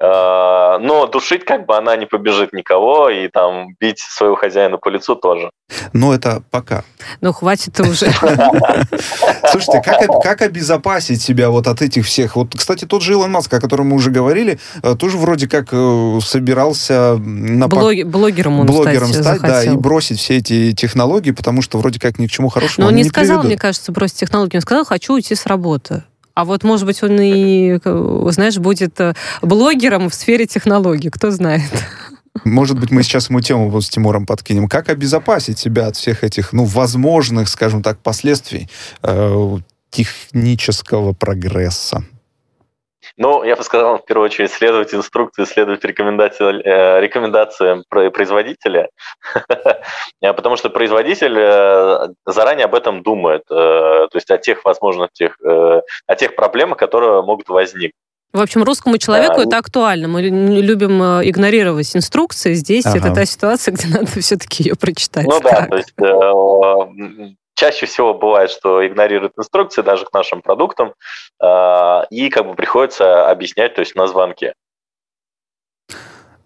Э, 0.00 0.78
но 0.80 1.06
душить 1.06 1.44
как 1.44 1.66
бы 1.66 1.76
она 1.76 1.96
не 1.96 2.06
побежит 2.06 2.52
никого, 2.52 3.10
и 3.10 3.28
там 3.28 3.74
бить 3.80 3.98
своего 3.98 4.36
хозяина 4.36 4.78
по 4.78 4.88
лицу 4.90 5.16
тоже. 5.16 5.50
Но 5.92 6.14
это 6.14 6.42
пока. 6.50 6.84
Ну, 7.20 7.32
хватит 7.32 7.78
уже. 7.80 8.06
Слушайте, 9.50 9.82
как, 9.84 10.22
как 10.22 10.42
обезопасить 10.42 11.20
себя 11.20 11.50
вот 11.50 11.66
от 11.66 11.82
этих 11.82 12.06
всех? 12.06 12.36
Вот, 12.36 12.54
кстати, 12.56 12.84
тот 12.84 13.02
же 13.02 13.12
Илон 13.12 13.32
Маск, 13.32 13.52
о 13.52 13.60
котором 13.60 13.88
мы 13.88 13.96
уже 13.96 14.10
говорили, 14.10 14.60
э, 14.82 14.94
тоже 14.94 15.18
вроде 15.18 15.48
как 15.48 15.68
э, 15.72 16.18
собирался 16.22 17.16
на 17.16 17.66
Блог, 17.66 18.04
блогером 18.06 18.60
он 18.60 18.66
блогером 18.66 19.08
стать, 19.08 19.38
стать 19.38 19.42
да, 19.42 19.64
и 19.64 19.76
бросить 19.76 20.20
все 20.20 20.36
эти 20.36 20.72
технологии, 20.72 21.32
потому 21.32 21.60
что 21.60 21.78
вроде 21.78 21.98
как 21.98 22.20
ни 22.20 22.28
к 22.28 22.30
чему 22.30 22.50
хорошему 22.50 22.84
Но 22.84 22.88
он 22.90 22.94
не, 22.94 23.02
не 23.02 23.08
сказал, 23.08 23.38
приведут. 23.38 23.46
мне 23.46 23.58
кажется, 23.58 23.90
бросить 23.90 24.18
технологии, 24.18 24.56
он 24.56 24.62
сказал, 24.62 24.84
хочу 24.84 25.14
уйти 25.14 25.34
с 25.34 25.44
работы. 25.46 26.04
А 26.38 26.44
вот, 26.44 26.62
может 26.62 26.86
быть, 26.86 27.02
он 27.02 27.18
и, 27.20 27.80
знаешь, 28.30 28.58
будет 28.58 29.00
э, 29.00 29.14
блогером 29.42 30.08
в 30.08 30.14
сфере 30.14 30.46
технологий, 30.46 31.10
кто 31.10 31.32
знает. 31.32 31.68
Может 32.44 32.78
быть, 32.78 32.92
мы 32.92 33.02
сейчас 33.02 33.28
ему 33.28 33.40
тему 33.40 33.80
с 33.80 33.88
Тимуром 33.88 34.24
подкинем. 34.24 34.68
Как 34.68 34.88
обезопасить 34.88 35.58
себя 35.58 35.88
от 35.88 35.96
всех 35.96 36.22
этих, 36.22 36.52
ну, 36.52 36.64
возможных, 36.64 37.48
скажем 37.48 37.82
так, 37.82 37.98
последствий 37.98 38.70
э, 39.02 39.56
технического 39.90 41.12
прогресса? 41.12 42.04
Ну, 43.18 43.42
я 43.42 43.56
бы 43.56 43.64
сказал, 43.64 43.98
в 43.98 44.04
первую 44.04 44.26
очередь, 44.26 44.52
следовать 44.52 44.94
инструкции, 44.94 45.44
следовать 45.44 45.84
рекомендациям, 45.84 46.60
э, 46.64 47.00
рекомендациям 47.00 47.82
производителя, 47.88 48.90
потому 50.20 50.56
что 50.56 50.70
производитель 50.70 51.36
э, 51.36 52.08
заранее 52.26 52.66
об 52.66 52.76
этом 52.76 53.02
думает, 53.02 53.42
э, 53.50 53.54
то 53.54 54.10
есть 54.14 54.30
о 54.30 54.38
тех 54.38 54.64
возможных, 54.64 55.10
тех, 55.12 55.36
о 55.42 56.14
тех 56.16 56.36
проблемах, 56.36 56.78
которые 56.78 57.20
могут 57.22 57.48
возникнуть. 57.48 57.92
В 58.32 58.40
общем, 58.40 58.62
русскому 58.62 58.98
человеку 58.98 59.40
а, 59.40 59.42
это 59.44 59.56
актуально. 59.58 60.06
Мы 60.06 60.20
любим 60.22 61.02
игнорировать 61.02 61.96
инструкции. 61.96 62.52
Здесь 62.52 62.86
ага. 62.86 62.98
это 62.98 63.14
та 63.14 63.24
ситуация, 63.24 63.72
где 63.74 63.88
надо 63.88 64.06
все-таки 64.20 64.62
ее 64.64 64.76
прочитать. 64.76 65.26
Ну 65.26 65.40
да, 65.40 65.66
то 65.66 65.76
есть 65.76 65.92
чаще 67.58 67.86
всего 67.86 68.14
бывает, 68.14 68.50
что 68.50 68.86
игнорируют 68.86 69.32
инструкции 69.36 69.82
даже 69.82 70.04
к 70.04 70.12
нашим 70.12 70.42
продуктам, 70.42 70.94
а, 71.40 72.06
и 72.08 72.30
как 72.30 72.46
бы 72.46 72.54
приходится 72.54 73.28
объяснять, 73.28 73.74
то 73.74 73.80
есть 73.80 73.96
на 73.96 74.06
звонке. 74.06 74.54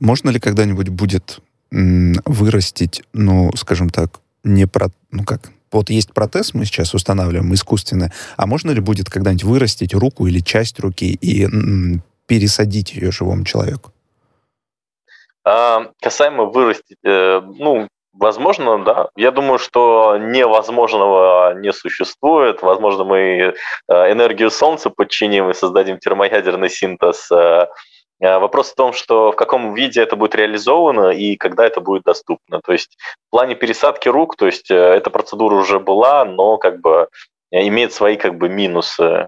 Можно 0.00 0.30
ли 0.30 0.40
когда-нибудь 0.40 0.88
будет 0.88 1.40
вырастить, 1.70 3.02
ну, 3.12 3.50
скажем 3.56 3.90
так, 3.90 4.20
не 4.42 4.66
про, 4.66 4.88
ну 5.10 5.24
как, 5.24 5.40
вот 5.70 5.90
есть 5.90 6.12
протез, 6.12 6.54
мы 6.54 6.64
сейчас 6.64 6.94
устанавливаем 6.94 7.52
искусственно, 7.54 8.10
а 8.36 8.46
можно 8.46 8.70
ли 8.70 8.80
будет 8.80 9.10
когда-нибудь 9.10 9.44
вырастить 9.44 9.94
руку 9.94 10.26
или 10.26 10.40
часть 10.40 10.80
руки 10.80 11.12
и 11.12 11.46
пересадить 12.26 12.94
ее 12.94 13.10
живому 13.10 13.44
человеку? 13.44 13.92
А, 15.44 15.90
касаемо 16.00 16.44
вырастить, 16.44 16.98
э, 17.04 17.40
ну, 17.40 17.88
Возможно, 18.12 18.84
да. 18.84 19.08
Я 19.16 19.30
думаю, 19.30 19.58
что 19.58 20.18
невозможного 20.18 21.54
не 21.54 21.72
существует. 21.72 22.62
Возможно, 22.62 23.04
мы 23.04 23.18
э, 23.18 23.52
энергию 23.88 24.50
Солнца 24.50 24.90
подчиним 24.90 25.48
и 25.48 25.54
создадим 25.54 25.98
термоядерный 25.98 26.68
синтез. 26.68 27.30
Э, 27.32 27.68
э, 28.20 28.38
вопрос 28.38 28.72
в 28.72 28.74
том, 28.74 28.92
что 28.92 29.32
в 29.32 29.36
каком 29.36 29.72
виде 29.72 30.02
это 30.02 30.16
будет 30.16 30.34
реализовано 30.34 31.08
и 31.08 31.36
когда 31.36 31.64
это 31.64 31.80
будет 31.80 32.02
доступно. 32.02 32.60
То 32.62 32.72
есть 32.72 32.98
в 33.28 33.30
плане 33.30 33.54
пересадки 33.54 34.10
рук, 34.10 34.36
то 34.36 34.44
есть 34.44 34.70
эта 34.70 35.08
процедура 35.08 35.54
уже 35.54 35.80
была, 35.80 36.26
но 36.26 36.58
как 36.58 36.80
бы 36.80 37.08
имеет 37.50 37.94
свои 37.94 38.16
как 38.16 38.36
бы 38.36 38.50
минусы. 38.50 39.26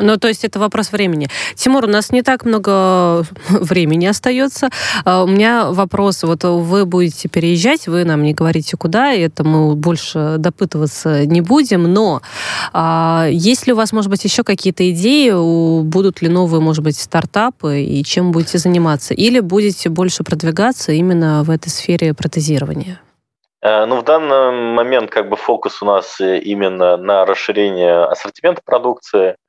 Ну, 0.00 0.16
то 0.16 0.28
есть 0.28 0.44
это 0.44 0.58
вопрос 0.58 0.92
времени. 0.92 1.28
Тимур, 1.56 1.84
у 1.84 1.88
нас 1.88 2.12
не 2.12 2.22
так 2.22 2.44
много 2.44 3.24
времени 3.48 4.06
остается. 4.06 4.70
А, 5.04 5.24
у 5.24 5.26
меня 5.26 5.70
вопрос. 5.70 6.22
Вот 6.22 6.44
вы 6.44 6.86
будете 6.86 7.28
переезжать, 7.28 7.88
вы 7.88 8.04
нам 8.04 8.22
не 8.22 8.32
говорите 8.32 8.76
куда, 8.76 9.12
и 9.12 9.20
это 9.22 9.44
мы 9.44 9.74
больше 9.74 10.36
допытываться 10.38 11.26
не 11.26 11.40
будем, 11.40 11.82
но 11.92 12.22
а, 12.72 13.26
есть 13.30 13.66
ли 13.66 13.72
у 13.72 13.76
вас, 13.76 13.92
может 13.92 14.10
быть, 14.10 14.24
еще 14.24 14.44
какие-то 14.44 14.88
идеи, 14.90 15.32
будут 15.82 16.22
ли 16.22 16.28
новые, 16.28 16.60
может 16.60 16.84
быть, 16.84 16.96
стартапы, 16.96 17.82
и 17.82 18.04
чем 18.04 18.30
будете 18.30 18.58
заниматься? 18.58 19.14
Или 19.14 19.40
будете 19.40 19.88
больше 19.88 20.22
продвигаться 20.22 20.92
именно 20.92 21.42
в 21.42 21.50
этой 21.50 21.70
сфере 21.70 22.14
протезирования? 22.14 23.00
Э, 23.62 23.84
ну, 23.86 23.96
в 23.96 24.04
данный 24.04 24.74
момент 24.74 25.10
как 25.10 25.28
бы 25.28 25.36
фокус 25.36 25.82
у 25.82 25.86
нас 25.86 26.20
именно 26.20 26.96
на 26.96 27.26
расширение 27.26 28.04
ассортимента 28.04 28.62
продукции, 28.64 29.34
Э, 29.34 29.47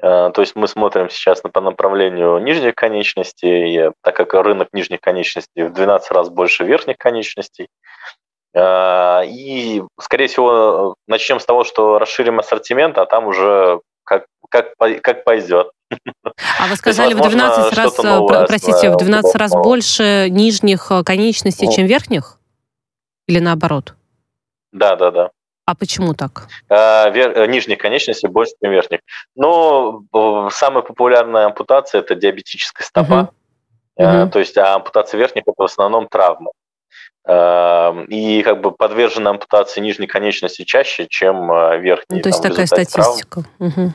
то 0.00 0.34
есть 0.38 0.54
мы 0.54 0.68
смотрим 0.68 1.10
сейчас 1.10 1.40
по 1.40 1.60
направлению 1.60 2.38
нижних 2.38 2.74
конечностей, 2.74 3.90
так 4.02 4.14
как 4.14 4.34
рынок 4.34 4.68
нижних 4.72 5.00
конечностей 5.00 5.64
в 5.64 5.72
12 5.72 6.10
раз 6.12 6.28
больше 6.28 6.64
верхних 6.64 6.96
конечностей. 6.98 7.68
Э, 8.54 9.24
и, 9.26 9.82
скорее 10.00 10.26
всего, 10.26 10.94
начнем 11.06 11.40
с 11.40 11.44
того, 11.44 11.64
что 11.64 11.98
расширим 11.98 12.38
ассортимент, 12.38 12.98
а 12.98 13.06
там 13.06 13.26
уже 13.26 13.80
как, 14.04 14.26
как, 14.48 14.74
как 14.78 15.24
пойдет. 15.24 15.70
А 16.58 16.66
вы 16.68 16.76
сказали 16.76 17.14
есть, 17.14 17.20
в 17.20 17.28
12 17.28 17.76
раз, 17.76 17.94
простите, 18.46 18.90
в 18.90 18.96
12 18.96 19.34
раз 19.36 19.52
больше 19.52 20.28
нижних 20.30 20.90
конечностей, 21.04 21.66
ну. 21.66 21.72
чем 21.72 21.86
верхних? 21.86 22.38
Или 23.26 23.38
наоборот? 23.38 23.94
Да, 24.72 24.96
да, 24.96 25.10
да. 25.10 25.30
А 25.68 25.74
почему 25.74 26.14
так? 26.14 26.48
А, 26.70 27.10
вер, 27.10 27.46
нижних 27.46 27.76
конечностей 27.76 28.26
больше, 28.26 28.54
чем 28.62 28.72
верхних. 28.72 29.00
Но 29.36 30.00
самая 30.50 30.82
популярная 30.82 31.44
ампутация– 31.44 32.00
это 32.00 32.14
диабетическая 32.14 32.86
стопа. 32.86 33.32
Угу. 33.96 34.30
То 34.30 34.38
есть 34.38 34.56
а 34.56 34.76
ампутация 34.76 35.18
верхних– 35.18 35.42
это 35.46 35.52
в 35.54 35.62
основном 35.62 36.08
травма. 36.08 36.52
И 38.08 38.42
как 38.42 38.62
бы 38.62 38.70
подвержены 38.72 39.28
ампутации 39.28 39.82
нижней 39.82 40.06
конечности 40.06 40.64
чаще, 40.64 41.06
чем 41.06 41.50
верхней. 41.82 42.16
Ну, 42.16 42.22
то 42.22 42.30
есть 42.30 42.42
такая 42.42 42.64
статистика. 42.64 43.44
Угу. 43.58 43.92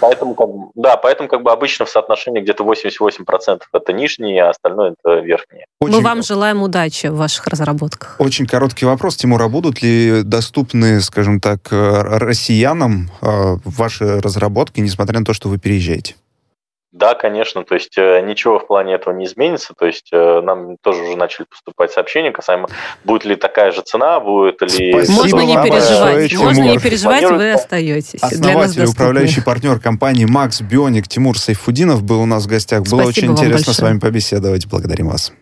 Поэтому, 0.00 0.34
как 0.34 0.48
да, 0.74 0.96
поэтому 0.96 1.28
как 1.28 1.42
бы 1.42 1.50
обычно 1.50 1.84
в 1.84 1.90
соотношении 1.90 2.40
где-то 2.40 2.64
88% 2.64 3.62
это 3.72 3.92
нижние, 3.92 4.44
а 4.44 4.50
остальное 4.50 4.94
это 4.98 5.20
верхние. 5.20 5.66
Очень... 5.80 5.96
Мы 5.96 6.02
вам 6.02 6.22
желаем 6.22 6.62
удачи 6.62 7.08
в 7.08 7.16
ваших 7.16 7.46
разработках. 7.48 8.16
Очень 8.18 8.46
короткий 8.46 8.86
вопрос, 8.86 9.16
Тимур, 9.16 9.42
а 9.42 9.48
будут 9.48 9.82
ли 9.82 10.22
доступны, 10.22 11.00
скажем 11.00 11.40
так, 11.40 11.72
э, 11.72 12.02
россиянам 12.02 13.10
э, 13.20 13.56
ваши 13.64 14.20
разработки, 14.20 14.80
несмотря 14.80 15.18
на 15.18 15.26
то, 15.26 15.32
что 15.32 15.48
вы 15.48 15.58
переезжаете? 15.58 16.14
Да, 16.96 17.14
конечно, 17.14 17.62
то 17.62 17.74
есть 17.74 17.98
э, 17.98 18.22
ничего 18.22 18.58
в 18.58 18.66
плане 18.66 18.94
этого 18.94 19.12
не 19.12 19.26
изменится, 19.26 19.74
то 19.78 19.84
есть 19.84 20.08
э, 20.12 20.40
нам 20.40 20.78
тоже 20.82 21.02
уже 21.02 21.16
начали 21.18 21.44
поступать 21.44 21.92
сообщения 21.92 22.32
касаемо, 22.32 22.68
будет 23.04 23.26
ли 23.26 23.36
такая 23.36 23.70
же 23.70 23.82
цена, 23.82 24.18
будет 24.18 24.62
ли... 24.62 24.94
Спасибо 24.94 25.12
можно 25.12 25.40
не 25.42 25.62
переживать, 25.62 26.34
можно 26.38 26.62
не 26.62 26.78
переживать, 26.78 27.24
вы 27.24 27.52
остаетесь. 27.52 28.22
Основатель, 28.22 28.86
управляющий 28.86 29.42
партнер 29.42 29.78
компании 29.78 30.24
Макс 30.24 30.62
Бионик 30.62 31.06
Тимур 31.06 31.38
Сайфудинов 31.38 32.02
был 32.02 32.22
у 32.22 32.26
нас 32.26 32.46
в 32.46 32.48
гостях. 32.48 32.84
Было 32.84 33.02
Спасибо 33.02 33.08
очень 33.08 33.32
интересно 33.32 33.74
с 33.74 33.80
вами 33.80 33.98
побеседовать. 33.98 34.66
Благодарим 34.66 35.08
вас. 35.08 35.32